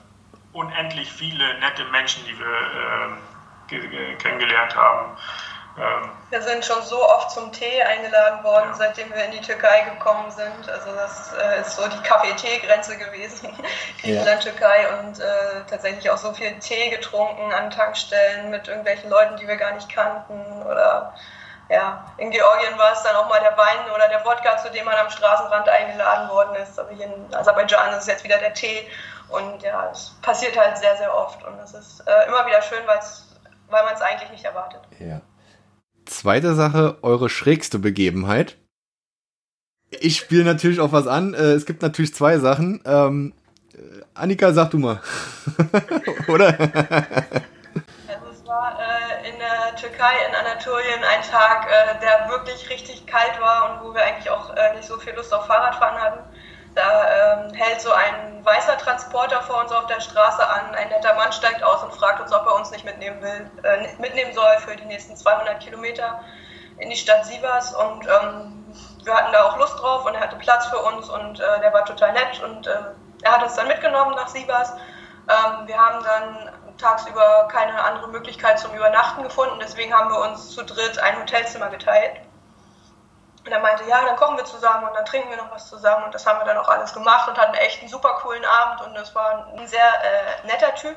[0.53, 5.17] unendlich viele nette Menschen, die wir äh, kennengelernt haben.
[5.79, 8.75] Ähm, wir sind schon so oft zum Tee eingeladen worden, ja.
[8.75, 10.69] seitdem wir in die Türkei gekommen sind.
[10.69, 13.51] Also das äh, ist so die Kaffee-Tee-Grenze gewesen,
[14.01, 14.51] Griechenland, ja.
[14.51, 15.25] Türkei und äh,
[15.69, 19.89] tatsächlich auch so viel Tee getrunken an Tankstellen mit irgendwelchen Leuten, die wir gar nicht
[19.91, 21.15] kannten oder
[21.69, 24.85] ja, in Georgien war es dann auch mal der Wein oder der Wodka, zu dem
[24.85, 26.79] man am Straßenrand eingeladen worden ist.
[26.79, 28.87] Aber hier in Aserbaidschan ist es jetzt wieder der Tee.
[29.29, 31.45] Und ja, es passiert halt sehr, sehr oft.
[31.45, 34.81] Und es ist äh, immer wieder schön, weil man es eigentlich nicht erwartet.
[35.01, 35.21] Ja.
[36.05, 38.59] Zweite Sache, eure schrägste Begebenheit.
[39.91, 41.35] Ich spiele natürlich auch was an.
[41.35, 42.81] Äh, es gibt natürlich zwei Sachen.
[42.85, 43.35] Ähm,
[43.75, 45.01] äh, Annika, sag du mal.
[46.29, 46.57] Oder?
[49.97, 54.31] Türkei, in Anatolien, ein Tag, äh, der wirklich richtig kalt war und wo wir eigentlich
[54.31, 56.21] auch äh, nicht so viel Lust auf Fahrradfahren hatten.
[56.75, 60.75] Da ähm, hält so ein weißer Transporter vor uns auf der Straße an.
[60.75, 63.89] Ein netter Mann steigt aus und fragt uns, ob er uns nicht mitnehmen will, äh,
[63.99, 66.21] mitnehmen soll für die nächsten 200 Kilometer
[66.77, 67.75] in die Stadt Sivas.
[67.75, 68.67] Und ähm,
[69.03, 71.73] wir hatten da auch Lust drauf und er hatte Platz für uns und äh, der
[71.73, 72.77] war total nett und äh,
[73.23, 74.75] er hat uns dann mitgenommen nach Sivas.
[75.29, 79.59] Ähm, wir haben dann tagsüber keine andere Möglichkeit zum Übernachten gefunden.
[79.61, 82.21] Deswegen haben wir uns zu dritt ein Hotelzimmer geteilt.
[83.45, 86.05] Und er meinte, ja, dann kochen wir zusammen und dann trinken wir noch was zusammen.
[86.05, 88.81] Und das haben wir dann auch alles gemacht und hatten echt einen super coolen Abend.
[88.83, 90.97] Und es war ein sehr äh, netter Typ.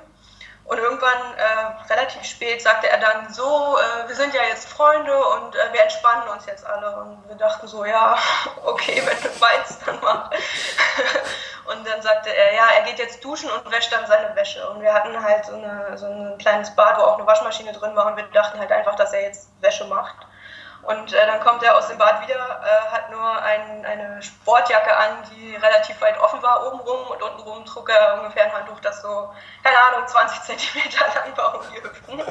[0.66, 5.18] Und irgendwann, äh, relativ spät, sagte er dann so, äh, wir sind ja jetzt Freunde
[5.18, 6.96] und äh, wir entspannen uns jetzt alle.
[6.96, 8.16] Und wir dachten so, ja,
[8.66, 10.30] okay, wenn du meinst, dann mach.
[11.70, 14.68] Und dann sagte er, ja, er geht jetzt duschen und wäscht dann seine Wäsche.
[14.70, 17.96] Und wir hatten halt so, eine, so ein kleines Bad, wo auch eine Waschmaschine drin
[17.96, 20.16] war und wir dachten halt einfach, dass er jetzt Wäsche macht.
[20.82, 24.96] Und äh, dann kommt er aus dem Bad wieder, äh, hat nur ein, eine Sportjacke
[24.96, 29.02] an, die relativ weit offen war obenrum und untenrum trug er ungefähr ein Handtuch, das
[29.02, 29.32] so,
[29.64, 32.24] keine Ahnung, 20 Zentimeter lang war um die Hüften.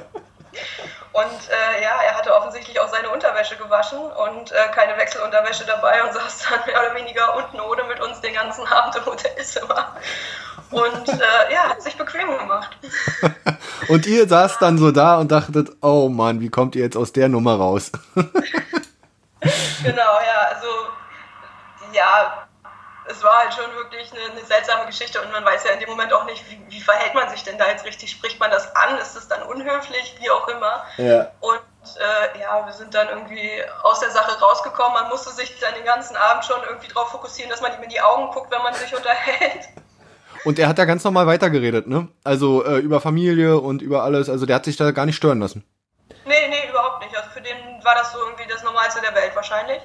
[1.13, 6.05] Und äh, ja, er hatte offensichtlich auch seine Unterwäsche gewaschen und äh, keine Wechselunterwäsche dabei
[6.05, 9.97] und saß dann mehr oder weniger unten ohne mit uns den ganzen Abend im Hotelzimmer.
[10.71, 12.77] Und äh, ja, hat sich bequem gemacht.
[13.89, 17.13] und ihr saßt dann so da und dachtet, oh Mann, wie kommt ihr jetzt aus
[17.13, 17.91] der Nummer raus?
[18.15, 18.31] genau,
[20.21, 20.67] ja, also
[21.93, 22.48] ja,
[23.11, 25.89] es war halt schon wirklich eine, eine, seltsame Geschichte und man weiß ja in dem
[25.89, 28.11] Moment auch nicht, wie, wie, verhält man sich denn da jetzt richtig?
[28.11, 28.99] Spricht man das an?
[28.99, 30.17] Ist es dann unhöflich?
[30.21, 30.85] Wie auch immer.
[30.97, 31.31] Ja.
[31.41, 31.61] Und
[31.97, 34.93] äh, ja, wir sind dann irgendwie aus der Sache rausgekommen.
[34.95, 37.91] Man musste sich dann den ganzen Abend schon irgendwie darauf fokussieren, dass man ihm in
[37.91, 39.69] die Augen guckt, wenn man sich unterhält.
[40.45, 42.09] Und er hat da ganz normal weitergeredet, ne?
[42.25, 44.29] Also äh, über Familie und über alles.
[44.29, 45.65] Also der hat sich da gar nicht stören lassen.
[46.25, 47.17] Nee, nee, überhaupt nicht.
[47.17, 49.81] Also für den war das so irgendwie das Normalste der Welt wahrscheinlich.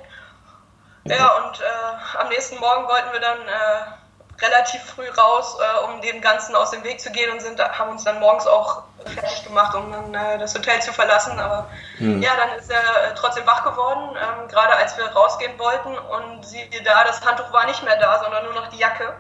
[1.05, 6.01] Ja, und äh, am nächsten Morgen wollten wir dann äh, relativ früh raus, äh, um
[6.01, 9.43] dem Ganzen aus dem Weg zu gehen und sind, haben uns dann morgens auch fertig
[9.45, 11.39] gemacht, um dann äh, das Hotel zu verlassen.
[11.39, 12.21] Aber hm.
[12.21, 15.97] ja, dann ist er äh, trotzdem wach geworden, ähm, gerade als wir rausgehen wollten.
[15.97, 19.13] Und siehe da, das Handtuch war nicht mehr da, sondern nur noch die Jacke.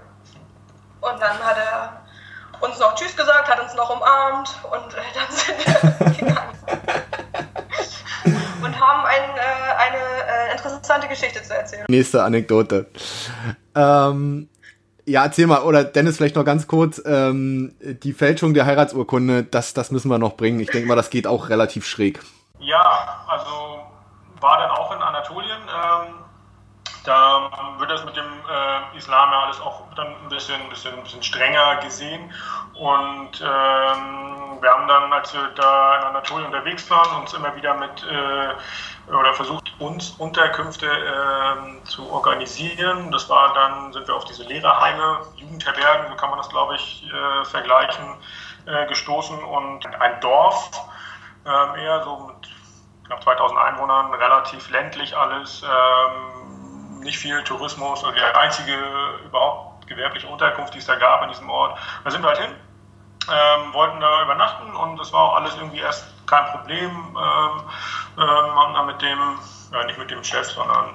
[1.01, 2.01] Und dann hat er
[2.61, 5.62] uns noch Tschüss gesagt, hat uns noch umarmt und äh, dann sind
[11.93, 12.87] Nächste Anekdote.
[13.75, 14.49] Ähm,
[15.05, 19.75] ja, erzähl mal, oder Dennis vielleicht noch ganz kurz, ähm, die Fälschung der Heiratsurkunde, das,
[19.75, 20.59] das müssen wir noch bringen.
[20.59, 22.19] Ich denke mal, das geht auch relativ schräg.
[22.59, 23.83] Ja, also
[24.41, 25.61] war dann auch in Anatolien.
[25.61, 26.13] Ähm,
[27.03, 30.93] da wird das mit dem äh, Islam ja alles auch dann ein bisschen, ein bisschen,
[30.93, 32.33] ein bisschen strenger gesehen.
[32.75, 37.73] Und ähm, wir haben dann, als wir da in Anatolien unterwegs waren, uns immer wieder
[37.75, 43.11] mit äh, oder versucht, uns Unterkünfte äh, zu organisieren.
[43.11, 47.05] Das war dann, sind wir auf diese Lehrerheime, Jugendherbergen, so kann man das, glaube ich,
[47.11, 48.15] äh, vergleichen,
[48.65, 49.43] äh, gestoßen.
[49.43, 50.71] Und ein Dorf,
[51.45, 52.49] ähm, eher so mit
[53.05, 55.63] knapp 2000 Einwohnern, relativ ländlich alles.
[55.63, 56.32] Ähm,
[57.03, 58.77] nicht viel Tourismus oder die einzige
[59.25, 61.77] überhaupt gewerbliche Unterkunft, die es da gab an diesem Ort.
[62.03, 62.55] Da sind wir halt hin,
[63.31, 66.89] ähm, wollten da übernachten und das war auch alles irgendwie erst kein Problem.
[66.89, 67.63] Ähm,
[68.17, 69.39] ähm, haben dann mit dem,
[69.71, 70.93] ja nicht mit dem Chef, sondern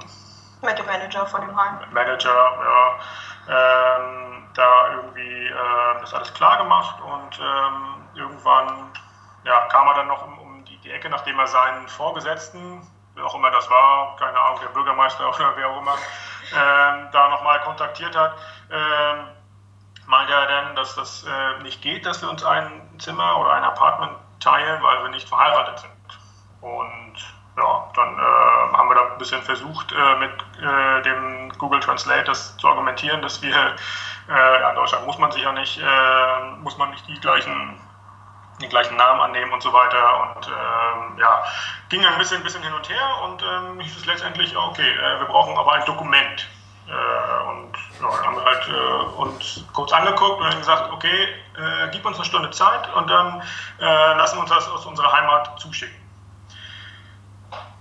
[0.62, 1.78] mit dem Manager von dem Heim.
[1.92, 2.98] Manager, ja.
[3.50, 8.92] Ähm, da irgendwie äh, das alles klar gemacht und ähm, irgendwann
[9.44, 12.82] ja, kam er dann noch um, um die, die Ecke, nachdem er seinen Vorgesetzten
[13.18, 15.96] wer auch immer das war, keine Ahnung, der Bürgermeister oder wer auch immer,
[16.54, 18.34] ähm, da nochmal kontaktiert hat,
[18.70, 19.26] ähm,
[20.06, 23.64] meinte er denn, dass das äh, nicht geht, dass wir uns ein Zimmer oder ein
[23.64, 25.90] Apartment teilen, weil wir nicht verheiratet sind.
[26.60, 27.14] Und
[27.56, 30.30] ja, dann äh, haben wir da ein bisschen versucht, äh, mit
[30.62, 33.54] äh, dem Google Translate das zu argumentieren, dass wir,
[34.28, 37.78] äh, ja, in Deutschland muss man sich ja nicht, äh, muss man nicht die gleichen
[38.60, 40.36] den gleichen Namen annehmen und so weiter.
[40.36, 41.44] Und ähm, ja,
[41.88, 45.26] ging ein bisschen, bisschen hin und her und ähm, hieß es letztendlich, okay, äh, wir
[45.26, 46.48] brauchen aber ein Dokument.
[46.88, 51.28] Äh, und ja, dann haben wir halt äh, uns kurz angeguckt und dann gesagt, okay,
[51.56, 53.42] äh, gib uns eine Stunde Zeit und dann
[53.78, 53.84] äh,
[54.16, 55.96] lassen wir uns das aus unserer Heimat zuschicken.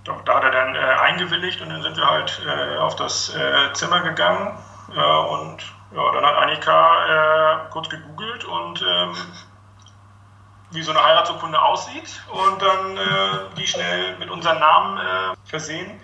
[0.04, 2.42] Da, da hat er dann äh, eingewilligt und dann sind wir halt
[2.78, 3.32] auf das
[3.74, 4.56] Zimmer gegangen
[4.88, 5.62] und
[5.92, 9.14] ja, dann hat Annika kurz gegoogelt und ähm,
[10.70, 16.00] wie so eine Heiratsurkunde aussieht und dann äh, die schnell mit unserem Namen äh, versehen.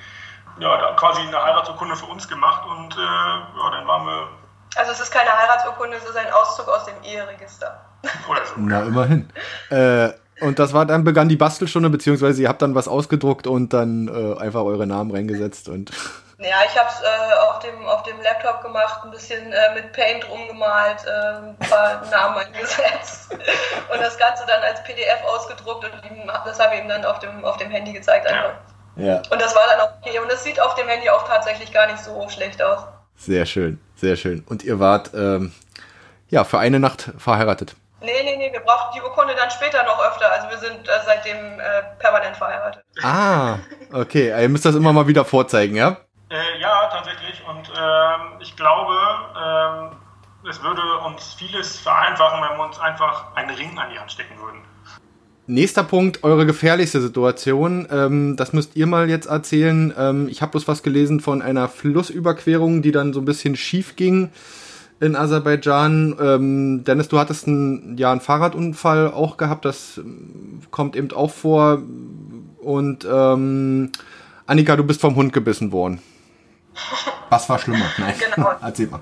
[0.59, 4.29] Ja, da quasi eine Heiratsurkunde für uns gemacht und äh, ja, dann waren wir.
[4.77, 7.81] Also es ist keine Heiratsurkunde, es ist ein Auszug aus dem Eheregister.
[8.29, 8.55] Oder so.
[8.57, 9.31] Na, immerhin.
[9.71, 10.11] Äh,
[10.41, 14.09] und das war, dann begann die Bastelstunde, beziehungsweise ihr habt dann was ausgedruckt und dann
[14.09, 15.93] äh, einfach eure Namen reingesetzt und.
[16.39, 19.93] Ja, ich habe es äh, auf, dem, auf dem Laptop gemacht, ein bisschen äh, mit
[19.93, 26.11] Paint rumgemalt, äh, ein paar Namen eingesetzt und das Ganze dann als PDF ausgedruckt und
[26.11, 28.27] ihm, das habe ich ihm dann auf dem, auf dem Handy gezeigt.
[28.27, 28.55] Einfach.
[28.97, 29.23] Ja.
[29.31, 30.19] Und das war dann auch okay.
[30.19, 32.81] Und es sieht auf dem Handy auch tatsächlich gar nicht so schlecht aus.
[33.17, 34.45] Sehr schön, sehr schön.
[34.49, 35.53] Und ihr wart ähm,
[36.31, 37.77] ja für eine Nacht verheiratet.
[38.01, 40.31] Nee, nee, nee, wir brauchen die Urkunde dann später noch öfter.
[40.31, 42.85] Also wir sind äh, seitdem äh, permanent verheiratet.
[43.03, 43.59] Ah,
[43.93, 44.29] okay.
[44.43, 45.97] Ihr müsst das immer mal wieder vorzeigen, ja?
[46.35, 47.43] Äh, ja, tatsächlich.
[47.49, 48.93] Und ähm, ich glaube,
[49.41, 49.91] ähm,
[50.51, 54.35] es würde uns vieles vereinfachen, wenn wir uns einfach einen Ring an die Hand stecken
[54.43, 54.59] würden.
[55.47, 57.87] Nächster Punkt, eure gefährlichste Situation.
[57.89, 59.95] Ähm, das müsst ihr mal jetzt erzählen.
[59.97, 63.95] Ähm, ich habe bloß was gelesen von einer Flussüberquerung, die dann so ein bisschen schief
[63.95, 64.33] ging
[64.99, 66.17] in Aserbaidschan.
[66.21, 69.65] Ähm, Dennis, du hattest einen, ja, einen Fahrradunfall auch gehabt.
[69.65, 71.81] Das ähm, kommt eben auch vor.
[72.59, 73.93] Und ähm,
[74.47, 76.01] Annika, du bist vom Hund gebissen worden.
[77.31, 77.91] Was war schlimmer?
[77.99, 78.15] Nein.
[78.35, 78.53] Genau.
[78.63, 79.01] Erzähl mal.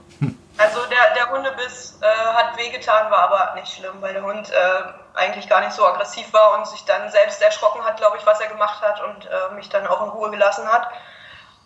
[0.59, 4.83] Also der, der Hundebiss äh, hat wehgetan, war aber nicht schlimm, weil der Hund äh,
[5.15, 8.41] eigentlich gar nicht so aggressiv war und sich dann selbst erschrocken hat, glaube ich, was
[8.41, 10.89] er gemacht hat und äh, mich dann auch in Ruhe gelassen hat.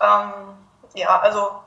[0.01, 0.33] Ähm,
[0.95, 1.63] ja, also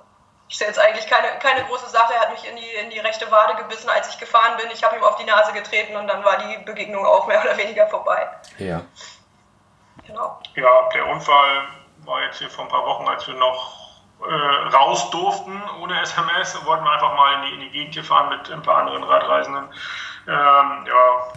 [0.47, 2.13] ich sehe jetzt eigentlich keine, keine große Sache.
[2.15, 4.67] Er hat mich in die, in die rechte Wade gebissen, als ich gefahren bin.
[4.71, 7.55] Ich habe ihm auf die Nase getreten und dann war die Begegnung auch mehr oder
[7.57, 8.27] weniger vorbei.
[8.57, 8.81] Ja.
[10.07, 10.39] Genau.
[10.55, 11.67] Ja, der Unfall
[11.99, 13.78] war jetzt hier vor ein paar Wochen, als wir noch
[14.27, 18.03] äh, raus durften ohne SMS, wollten wir einfach mal in die, in die Gegend hier
[18.03, 19.65] fahren mit ein paar anderen Radreisenden.
[20.27, 21.33] Ähm, ja,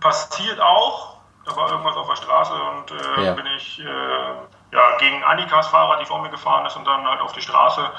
[0.00, 1.18] passiert auch.
[1.44, 3.32] Da war irgendwas auf der Straße und äh, ja.
[3.32, 7.20] bin ich äh, ja, gegen Annikas Fahrrad, die vor mir gefahren ist, und dann halt
[7.20, 7.90] auf die Straße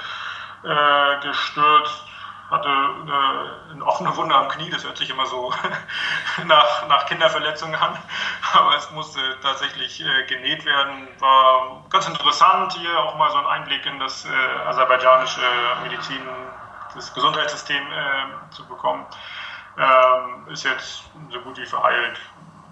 [0.63, 2.03] äh, gestürzt.
[2.49, 5.51] Hatte eine, eine, offene Wunde am Knie, das hört sich immer so
[6.45, 7.97] nach, nach Kinderverletzungen an,
[8.53, 11.07] aber es musste tatsächlich äh, genäht werden.
[11.19, 15.41] War ganz interessant, hier auch mal so einen Einblick in das äh, aserbaidschanische
[15.83, 16.21] Medizin,
[16.93, 19.05] das Gesundheitssystem äh, zu bekommen.
[19.77, 22.19] Ähm, ist jetzt so gut wie verheilt.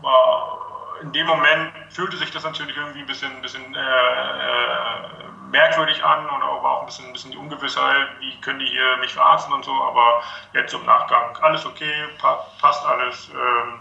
[0.02, 0.60] War
[1.02, 5.10] in dem Moment fühlte sich das natürlich irgendwie ein bisschen, ein bisschen äh, äh,
[5.54, 9.14] merkwürdig an und auch, ein bisschen, ein bisschen die Ungewissheit, wie können die hier mich
[9.14, 10.24] verarzten und so, aber
[10.54, 13.80] jetzt im Nachgang alles okay, pa passt alles, ähm,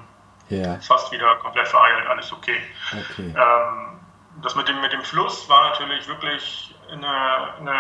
[0.51, 0.79] yeah.
[0.81, 2.61] fast wieder komplett verheilt, alles okay.
[2.93, 3.35] okay.
[3.35, 4.01] Ähm,
[4.43, 7.75] das mit dem, mit dem Fluss war natürlich wirklich eine, eine,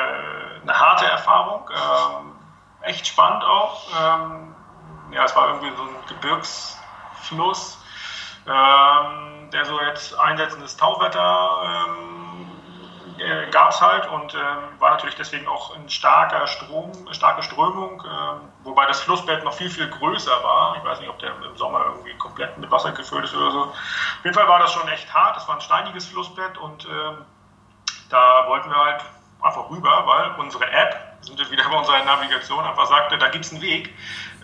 [0.62, 2.32] eine harte Erfahrung, ähm,
[2.80, 3.88] echt spannend auch.
[3.90, 4.54] Ähm,
[5.12, 7.78] ja, es war irgendwie so ein Gebirgsfluss,
[8.46, 12.11] ähm, der so jetzt einsetzendes Tauwetter ähm,
[13.22, 18.02] äh, gab es halt und ähm, war natürlich deswegen auch ein starker Strom, starke Strömung,
[18.04, 20.76] ähm, wobei das Flussbett noch viel, viel größer war.
[20.76, 23.62] Ich weiß nicht, ob der im Sommer irgendwie komplett mit Wasser gefüllt ist oder so.
[23.62, 25.36] Auf jeden Fall war das schon echt hart.
[25.36, 27.24] Das war ein steiniges Flussbett und ähm,
[28.10, 29.02] da wollten wir halt
[29.40, 33.44] einfach rüber, weil unsere App, sind wir wieder bei unserer Navigation, einfach sagte, da gibt
[33.44, 33.94] es einen Weg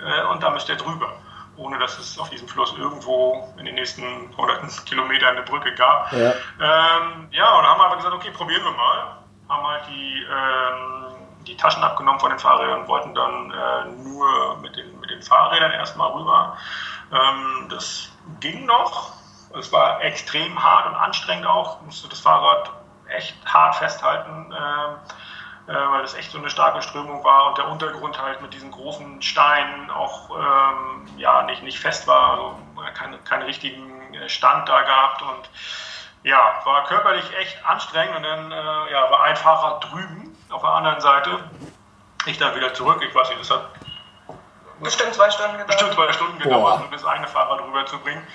[0.04, 1.12] äh, und da müsst ihr drüber
[1.58, 4.02] ohne dass es auf diesem Fluss irgendwo in den nächsten
[4.36, 6.12] hunderten Kilometern eine Brücke gab.
[6.12, 9.18] Ja, ähm, ja und haben wir einfach gesagt, okay, probieren wir mal.
[9.48, 14.56] Haben halt die, ähm, die Taschen abgenommen von den Fahrrädern und wollten dann äh, nur
[14.58, 16.56] mit den, mit den Fahrrädern erstmal rüber.
[17.12, 19.12] Ähm, das ging noch.
[19.58, 21.80] Es war extrem hart und anstrengend auch.
[21.82, 22.70] Musste das Fahrrad
[23.08, 24.52] echt hart festhalten.
[24.52, 24.96] Ähm,
[25.68, 28.70] äh, weil das echt so eine starke Strömung war und der Untergrund halt mit diesen
[28.70, 32.56] großen Steinen auch ähm, ja, nicht, nicht fest war, also
[32.94, 35.50] keinen keinen richtigen äh, Stand da gehabt und
[36.22, 40.70] ja, war körperlich echt anstrengend und dann äh, ja, war ein Fahrrad drüben auf der
[40.70, 41.38] anderen Seite.
[42.24, 43.68] Ich dann wieder zurück, ich weiß nicht, das hat
[44.80, 45.68] bestimmt zwei Stunden gedauert.
[45.68, 48.26] Bestimmt zwei Stunden gedauert, um das eine Fahrrad rüber zu bringen.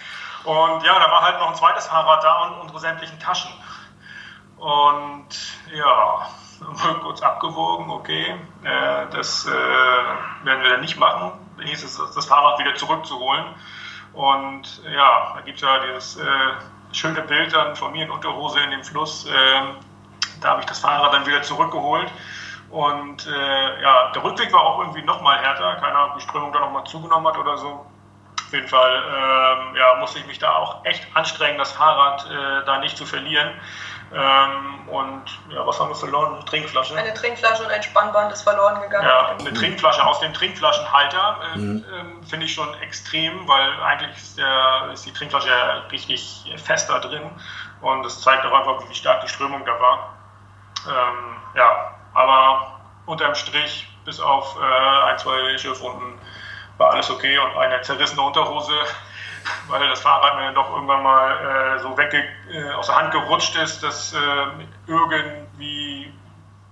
[0.43, 3.51] Und ja, da war halt noch ein zweites Fahrrad da und unsere sämtlichen Taschen.
[4.57, 5.29] Und
[5.73, 6.27] ja,
[7.01, 11.31] kurz abgewogen, okay, äh, das äh, werden wir dann nicht machen.
[11.57, 13.45] Dann hieß es, das Fahrrad wieder zurückzuholen.
[14.13, 16.25] Und ja, da gibt es ja dieses äh,
[16.91, 19.25] schöne Bild dann von mir in Unterhose in dem Fluss.
[19.25, 19.77] Ähm,
[20.41, 22.11] da habe ich das Fahrrad dann wieder zurückgeholt.
[22.69, 25.75] Und äh, ja, der Rückweg war auch irgendwie nochmal härter.
[25.75, 27.85] Keine Ahnung, ob die Strömung da nochmal zugenommen hat oder so.
[28.45, 32.65] Auf jeden Fall ähm, ja, musste ich mich da auch echt anstrengen, das Fahrrad äh,
[32.65, 33.49] da nicht zu verlieren.
[34.15, 36.35] Ähm, und ja, was haben wir verloren?
[36.35, 36.95] Eine Trinkflasche.
[36.95, 39.07] Eine Trinkflasche und ein Spannband ist verloren gegangen.
[39.07, 41.85] Ja, eine Trinkflasche aus dem Trinkflaschenhalter äh, mhm.
[42.21, 46.89] äh, finde ich schon extrem, weil eigentlich ist, der, ist die Trinkflasche ja richtig fest
[46.89, 47.23] da drin
[47.81, 50.13] und das zeigt auch einfach, wie stark die Strömung da war.
[50.87, 56.19] Ähm, ja, aber unterm Strich, bis auf äh, ein, zwei Schiffrunden,
[56.77, 58.73] war alles okay und eine zerrissene Unterhose
[59.67, 62.13] weil das Fahrrad mir dann doch irgendwann mal äh, so weg
[62.51, 64.17] äh, aus der Hand gerutscht ist, dass äh,
[64.87, 66.13] irgendwie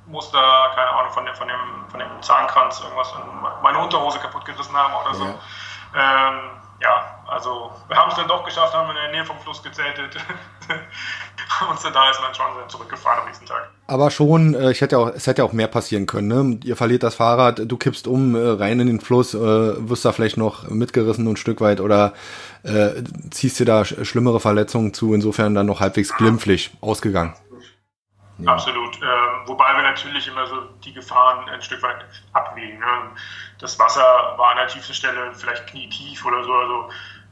[0.07, 3.23] muss da, keine Ahnung, von dem, von dem, von dem Zahnkranz irgendwas an
[3.61, 5.25] meine Unterhose kaputt gerissen haben oder so.
[5.25, 6.29] Ja.
[6.29, 6.51] Ähm,
[6.81, 10.17] ja, also wir haben es dann doch geschafft, haben in der Nähe vom Fluss gezeltet
[11.69, 13.69] und sind da ist dann schon zurückgefahren am nächsten Tag.
[13.87, 16.27] Aber schon, äh, ich hätte auch, es hätte auch mehr passieren können.
[16.27, 16.59] Ne?
[16.63, 20.11] Ihr verliert das Fahrrad, du kippst um, äh, rein in den Fluss, äh, wirst da
[20.11, 22.13] vielleicht noch mitgerissen ein Stück weit oder
[22.63, 27.33] äh, ziehst dir da schlimmere Verletzungen zu, insofern dann noch halbwegs glimpflich ausgegangen.
[28.41, 28.53] Ja.
[28.53, 28.95] Absolut.
[28.97, 32.79] Ähm, wobei wir natürlich immer so die Gefahren ein Stück weit abwägen.
[32.79, 32.85] Ne?
[33.59, 34.01] Das Wasser
[34.37, 36.53] war an der tiefsten Stelle vielleicht knietief oder so.
[36.53, 36.89] Also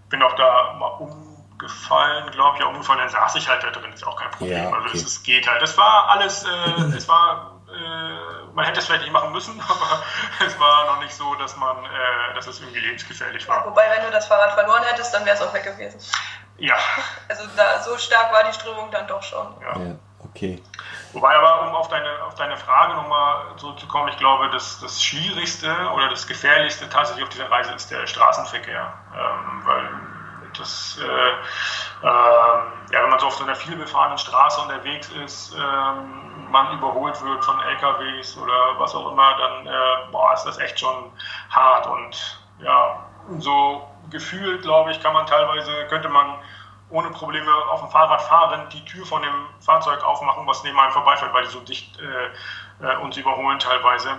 [0.10, 3.94] bin auch da mal umgefallen, glaube ich, auch umgefallen, dann saß ich halt da drin,
[3.94, 4.58] ist auch kein Problem.
[4.58, 4.86] Ja, also okay.
[4.92, 5.62] Also es, es, geht halt.
[5.62, 6.48] Das war alles, äh,
[6.98, 10.04] es war, äh, man hätte es vielleicht nicht machen müssen, aber
[10.46, 13.60] es war noch nicht so, dass man, äh, dass es irgendwie lebensgefährlich war.
[13.60, 16.00] Ja, wobei, wenn du das Fahrrad verloren hättest, dann wäre es auch weg gewesen.
[16.58, 16.76] Ja.
[17.30, 19.48] Also da, so stark war die Strömung dann doch schon.
[19.62, 19.80] Ja.
[19.80, 19.96] ja.
[20.20, 20.62] Okay.
[21.14, 25.74] Wobei aber, um auf deine, auf deine Frage nochmal zurückzukommen, ich glaube, das, das Schwierigste
[25.94, 28.94] oder das Gefährlichste tatsächlich auf dieser Reise ist der Straßenverkehr.
[29.16, 29.90] Ähm, weil
[30.58, 36.52] das, äh, äh, ja, wenn man so auf so einer vielbefahrenen Straße unterwegs ist, ähm,
[36.52, 40.80] man überholt wird von LKWs oder was auch immer, dann äh, boah, ist das echt
[40.80, 41.12] schon
[41.50, 41.88] hart.
[41.88, 43.06] Und ja,
[43.40, 46.36] so gefühlt, glaube ich, kann man teilweise, könnte man
[46.90, 50.92] ohne Probleme auf dem Fahrrad fahren, die Tür von dem Fahrzeug aufmachen, was neben einem
[50.92, 54.10] vorbeifährt, weil die so dicht äh, äh uns überholen teilweise.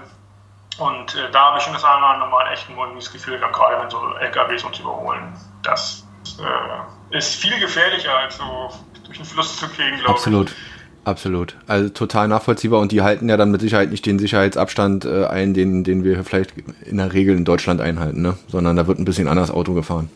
[0.78, 3.38] Und äh, da habe ich schon das eine oder andere Mal echt ein mulmiges Gefühl
[3.38, 5.36] gehabt, gerade wenn so LKWs uns überholen.
[5.62, 6.06] Das
[6.38, 8.70] äh, ist viel gefährlicher, als so
[9.04, 10.08] durch den Fluss zu gehen, glaube ich.
[10.10, 10.54] Absolut.
[11.02, 11.56] Absolut.
[11.66, 15.54] Also total nachvollziehbar und die halten ja dann mit Sicherheit nicht den Sicherheitsabstand äh, ein,
[15.54, 16.52] den, den wir vielleicht
[16.84, 18.36] in der Regel in Deutschland einhalten, ne?
[18.48, 20.10] sondern da wird ein bisschen anders Auto gefahren.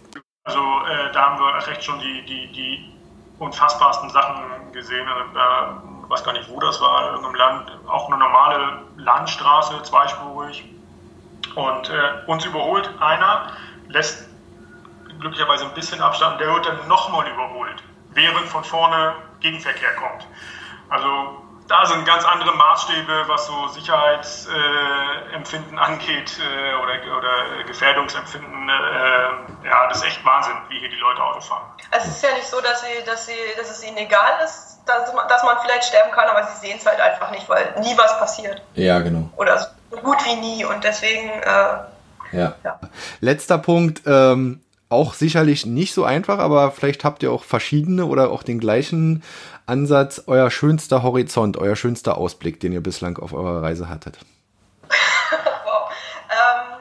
[0.46, 2.92] Also äh, da haben wir recht schon die, die, die
[3.38, 5.08] unfassbarsten Sachen gesehen.
[5.08, 9.82] Also, äh, weiß gar nicht, wo das war, in irgendeinem Land, auch eine normale Landstraße,
[9.82, 10.62] zweispurig.
[11.54, 13.52] Und äh, uns überholt einer,
[13.88, 14.28] lässt
[15.18, 20.26] glücklicherweise ein bisschen Abstand, der wird dann nochmal überholt, während von vorne Gegenverkehr kommt.
[20.90, 28.68] Also da sind ganz andere Maßstäbe, was so Sicherheitsempfinden äh, angeht äh, oder, oder Gefährdungsempfinden.
[29.64, 31.62] Ja, das ist echt Wahnsinn, wie hier die Leute Auto fahren.
[31.90, 34.80] Also es ist ja nicht so, dass, sie, dass, sie, dass es ihnen egal ist,
[34.86, 37.74] dass man, dass man vielleicht sterben kann, aber sie sehen es halt einfach nicht, weil
[37.80, 38.62] nie was passiert.
[38.74, 39.30] Ja, genau.
[39.36, 41.30] Oder so gut wie nie und deswegen.
[41.30, 42.54] Äh, ja.
[42.62, 42.80] ja.
[43.20, 44.02] Letzter Punkt.
[44.06, 44.60] Ähm
[44.90, 49.24] auch sicherlich nicht so einfach, aber vielleicht habt ihr auch verschiedene oder auch den gleichen
[49.66, 54.18] Ansatz, euer schönster Horizont, euer schönster Ausblick, den ihr bislang auf eurer Reise hattet?
[55.64, 55.90] wow.
[56.30, 56.78] Ähm,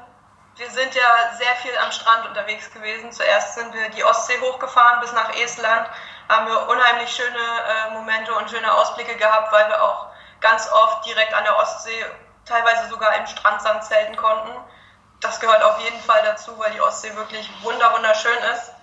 [0.57, 1.22] wir sind ja
[1.63, 3.11] viel am Strand unterwegs gewesen.
[3.11, 5.89] Zuerst sind wir die Ostsee hochgefahren bis nach Estland,
[6.29, 10.07] haben wir unheimlich schöne äh, Momente und schöne Ausblicke gehabt, weil wir auch
[10.41, 12.05] ganz oft direkt an der Ostsee,
[12.45, 14.51] teilweise sogar im Strandsand zelten konnten.
[15.21, 18.73] Das gehört auf jeden Fall dazu, weil die Ostsee wirklich wunderschön ist.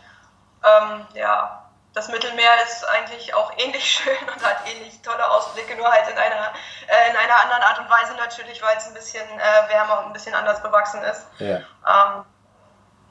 [0.64, 5.90] Ähm, ja, das Mittelmeer ist eigentlich auch ähnlich schön und hat ähnlich tolle Ausblicke, nur
[5.90, 6.52] halt in einer,
[6.88, 10.06] äh, in einer anderen Art und Weise natürlich, weil es ein bisschen äh, wärmer und
[10.06, 11.26] ein bisschen anders bewachsen ist.
[11.38, 11.58] Ja.
[11.86, 12.24] Ähm,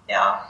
[0.09, 0.45] ja.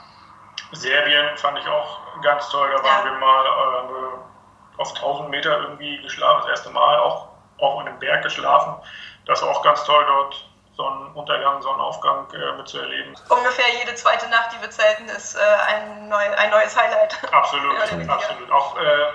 [0.72, 3.12] Serbien fand ich auch ganz toll, da waren ja.
[3.12, 8.22] wir mal äh, auf 1000 Meter irgendwie geschlafen, das erste Mal auch auf einem Berg
[8.22, 8.74] geschlafen.
[9.26, 10.46] Das war auch ganz toll dort
[10.76, 13.14] Sonnenuntergang, Sonnenaufgang äh, mitzuerleben.
[13.28, 17.18] Ungefähr jede zweite Nacht, die wir zelten, ist äh, ein, neu, ein neues Highlight.
[17.32, 17.76] Absolut,
[18.08, 18.50] absolut.
[18.50, 19.06] Auch äh,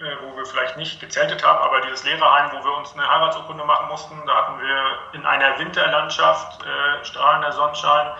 [0.00, 3.64] äh, wo wir vielleicht nicht gezeltet haben, aber dieses Lehrerheim, wo wir uns eine Heiratsurkunde
[3.64, 8.12] machen mussten, da hatten wir in einer Winterlandschaft äh, strahlender Sonnenschein,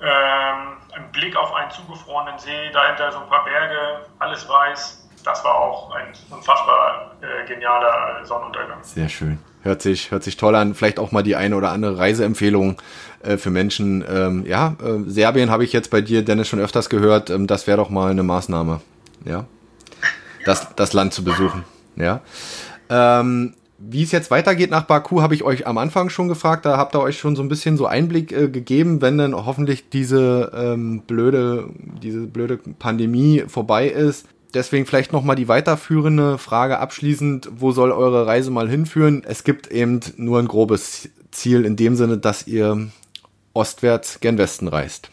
[0.00, 5.08] ähm, einen Blick auf einen zugefrorenen See, dahinter so ein paar Berge, alles weiß.
[5.24, 8.78] Das war auch ein unfassbar äh, genialer Sonnenuntergang.
[8.82, 9.38] Sehr schön.
[9.62, 10.74] Hört sich, hört sich toll an.
[10.74, 12.76] Vielleicht auch mal die eine oder andere Reiseempfehlung
[13.22, 14.04] äh, für Menschen.
[14.06, 17.30] Ähm, ja, äh, Serbien habe ich jetzt bei dir, Dennis, schon öfters gehört.
[17.30, 18.82] Ähm, das wäre doch mal eine Maßnahme.
[19.24, 19.46] Ja.
[20.44, 21.64] Das, das Land zu besuchen.
[21.96, 22.20] Ja.
[22.90, 23.54] Ähm,
[23.90, 26.64] wie es jetzt weitergeht nach Baku, habe ich euch am Anfang schon gefragt.
[26.64, 29.90] Da habt ihr euch schon so ein bisschen so Einblick äh, gegeben, wenn dann hoffentlich
[29.90, 31.68] diese ähm, blöde,
[32.02, 38.26] diese blöde Pandemie vorbei ist deswegen vielleicht nochmal die weiterführende Frage abschließend, wo soll eure
[38.26, 39.22] Reise mal hinführen?
[39.26, 42.90] Es gibt eben nur ein grobes Ziel in dem Sinne, dass ihr
[43.52, 45.10] ostwärts gen Westen reist.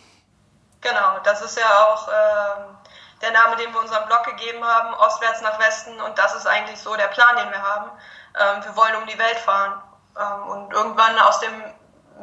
[0.82, 5.42] Genau, das ist ja auch äh, der Name, den wir unserem Blog gegeben haben, ostwärts
[5.42, 7.92] nach Westen und das ist eigentlich so der Plan, den wir haben.
[8.40, 9.82] Ähm, wir wollen um die Welt fahren
[10.20, 11.64] ähm, und irgendwann aus dem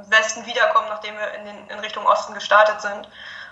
[0.09, 3.09] Westen wiederkommen, nachdem wir in, den, in Richtung Osten gestartet sind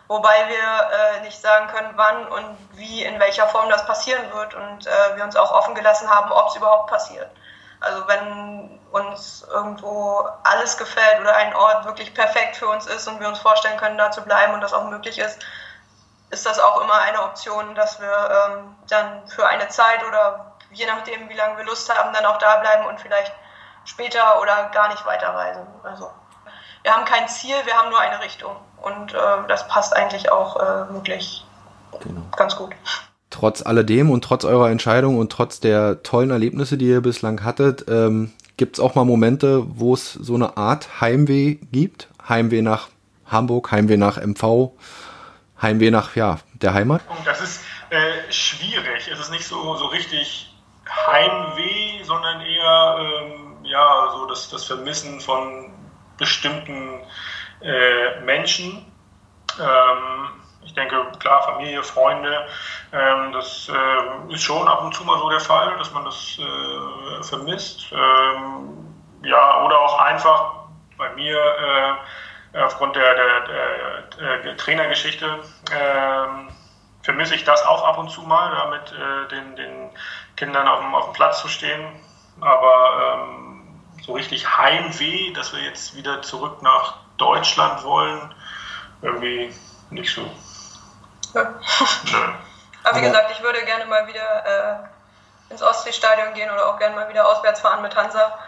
[0.08, 4.54] wobei wir äh, nicht sagen können, wann und wie, in welcher Form das passieren wird
[4.54, 7.30] und äh, wir uns auch offen gelassen haben, ob es überhaupt passiert.
[7.80, 13.20] Also wenn uns irgendwo alles gefällt oder ein Ort wirklich perfekt für uns ist und
[13.20, 15.44] wir uns vorstellen können, da zu bleiben und das auch möglich ist,
[16.30, 20.86] ist das auch immer eine Option, dass wir ähm, dann für eine Zeit oder je
[20.86, 23.32] nachdem, wie lange wir Lust haben, dann auch da bleiben und vielleicht
[23.84, 25.66] später oder gar nicht weiterreisen.
[25.82, 26.10] Also
[26.82, 28.54] wir haben kein Ziel, wir haben nur eine Richtung.
[28.82, 31.44] Und äh, das passt eigentlich auch äh, wirklich
[32.00, 32.22] genau.
[32.36, 32.74] ganz gut.
[33.30, 37.86] Trotz alledem und trotz eurer Entscheidung und trotz der tollen Erlebnisse, die ihr bislang hattet,
[37.88, 42.08] ähm, gibt es auch mal Momente, wo es so eine Art Heimweh gibt?
[42.28, 42.88] Heimweh nach
[43.26, 44.70] Hamburg, Heimweh nach MV,
[45.60, 47.02] Heimweh nach ja, der Heimat?
[47.24, 49.10] Das ist äh, schwierig.
[49.12, 50.55] Es ist nicht so, so richtig
[50.88, 55.72] Heimweh, sondern eher ähm, ja, so das, das Vermissen von
[56.16, 57.00] bestimmten
[57.60, 58.92] äh, Menschen.
[59.58, 60.28] Ähm,
[60.64, 62.46] ich denke, klar, Familie, Freunde,
[62.92, 66.38] ähm, das äh, ist schon ab und zu mal so der Fall, dass man das
[66.38, 67.86] äh, vermisst.
[67.92, 70.54] Ähm, ja, oder auch einfach
[70.98, 73.40] bei mir äh, aufgrund der, der,
[74.18, 75.26] der, der Trainergeschichte
[75.72, 76.48] ähm,
[77.02, 79.90] vermisse ich das auch ab und zu mal, da mit äh, den, den
[80.36, 81.84] Kindern auf dem, auf dem Platz zu stehen.
[82.40, 88.34] Aber ähm, so richtig Heimweh, dass wir jetzt wieder zurück nach Deutschland wollen,
[89.02, 89.52] irgendwie
[89.90, 90.22] nicht so.
[91.34, 91.42] Ja.
[92.04, 92.28] Nö.
[92.84, 96.94] Aber wie gesagt, ich würde gerne mal wieder äh, ins Ostseestadion gehen oder auch gerne
[96.94, 98.38] mal wieder auswärts fahren mit Hansa.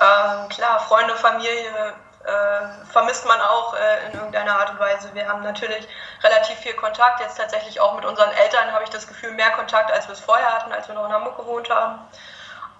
[0.00, 1.94] Ähm, klar, Freunde, Familie
[2.24, 5.14] äh, vermisst man auch äh, in irgendeiner Art und Weise.
[5.14, 5.86] Wir haben natürlich
[6.22, 7.20] relativ viel Kontakt.
[7.20, 10.20] Jetzt tatsächlich auch mit unseren Eltern habe ich das Gefühl, mehr Kontakt, als wir es
[10.20, 12.00] vorher hatten, als wir noch in Hamburg gewohnt haben.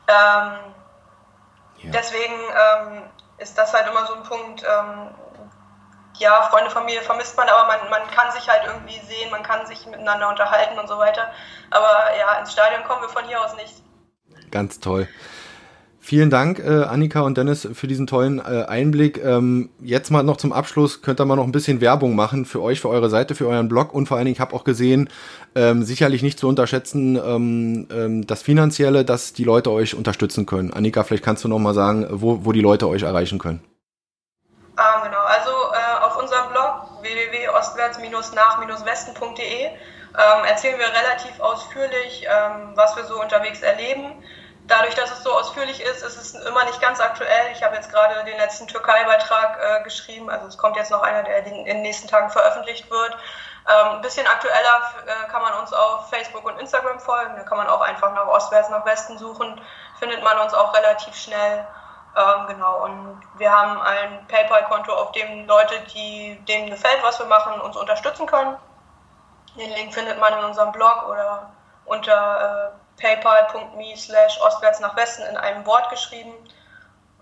[0.08, 0.74] Ähm,
[1.78, 1.90] ja.
[1.92, 3.02] Deswegen ähm,
[3.38, 5.14] ist das halt immer so ein Punkt, ähm,
[6.18, 9.66] ja, Freunde, Familie vermisst man, aber man, man kann sich halt irgendwie sehen, man kann
[9.66, 11.32] sich miteinander unterhalten und so weiter.
[11.70, 13.74] Aber ja, ins Stadion kommen wir von hier aus nicht.
[14.50, 15.08] Ganz toll.
[16.06, 19.24] Vielen Dank, äh, Annika und Dennis, für diesen tollen äh, Einblick.
[19.24, 22.60] Ähm, jetzt mal noch zum Abschluss, könnt ihr mal noch ein bisschen Werbung machen für
[22.60, 25.08] euch, für eure Seite, für euren Blog und vor allen Dingen, ich habe auch gesehen,
[25.54, 30.74] ähm, sicherlich nicht zu unterschätzen, ähm, ähm, das Finanzielle, dass die Leute euch unterstützen können.
[30.74, 33.64] Annika, vielleicht kannst du noch mal sagen, wo, wo die Leute euch erreichen können.
[34.76, 42.94] Ähm, genau, also äh, auf unserem Blog www.ostwärts-nach-westen.de ähm, erzählen wir relativ ausführlich, ähm, was
[42.94, 44.12] wir so unterwegs erleben
[44.66, 47.52] dadurch, dass es so ausführlich ist, ist es immer nicht ganz aktuell.
[47.52, 51.22] Ich habe jetzt gerade den letzten Türkei-Beitrag äh, geschrieben, also es kommt jetzt noch einer,
[51.22, 53.16] der in den nächsten Tagen veröffentlicht wird.
[53.66, 57.34] Ähm, ein bisschen aktueller äh, kann man uns auf Facebook und Instagram folgen.
[57.36, 59.60] Da kann man auch einfach nach Ostwärts, nach Westen suchen.
[59.98, 61.66] Findet man uns auch relativ schnell.
[62.16, 67.26] Ähm, genau, und wir haben ein PayPal-Konto, auf dem Leute, die denen gefällt, was wir
[67.26, 68.56] machen, uns unterstützen können.
[69.56, 71.50] Den Link findet man in unserem Blog oder
[71.86, 76.32] unter äh, paypal.me slash ostwärts nach Westen in einem Wort geschrieben.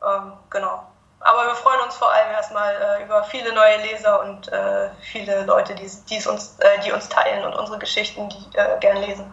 [0.03, 0.87] Ähm, genau.
[1.20, 5.45] Aber wir freuen uns vor allem erstmal äh, über viele neue Leser und äh, viele
[5.45, 9.33] Leute, die, die, uns, äh, die uns teilen und unsere Geschichten die, äh, gern lesen.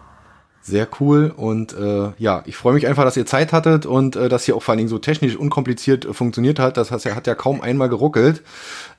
[0.62, 4.28] Sehr cool und äh, ja, ich freue mich einfach, dass ihr Zeit hattet und äh,
[4.28, 6.76] dass hier auch vor allen Dingen so technisch unkompliziert äh, funktioniert hat.
[6.76, 8.44] Das heißt, er hat ja kaum einmal geruckelt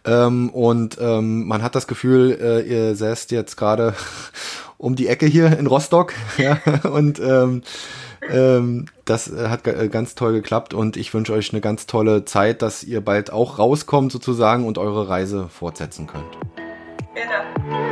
[0.03, 3.93] ähm, und ähm, man hat das Gefühl, äh, ihr säßt jetzt gerade
[4.81, 6.13] um die Ecke hier in Rostock.
[6.37, 6.59] ja,
[6.91, 7.61] und ähm,
[8.29, 12.83] ähm, das hat ganz toll geklappt und ich wünsche euch eine ganz tolle Zeit, dass
[12.83, 16.37] ihr bald auch rauskommt sozusagen und eure Reise fortsetzen könnt.
[17.13, 17.91] Vielen Dank.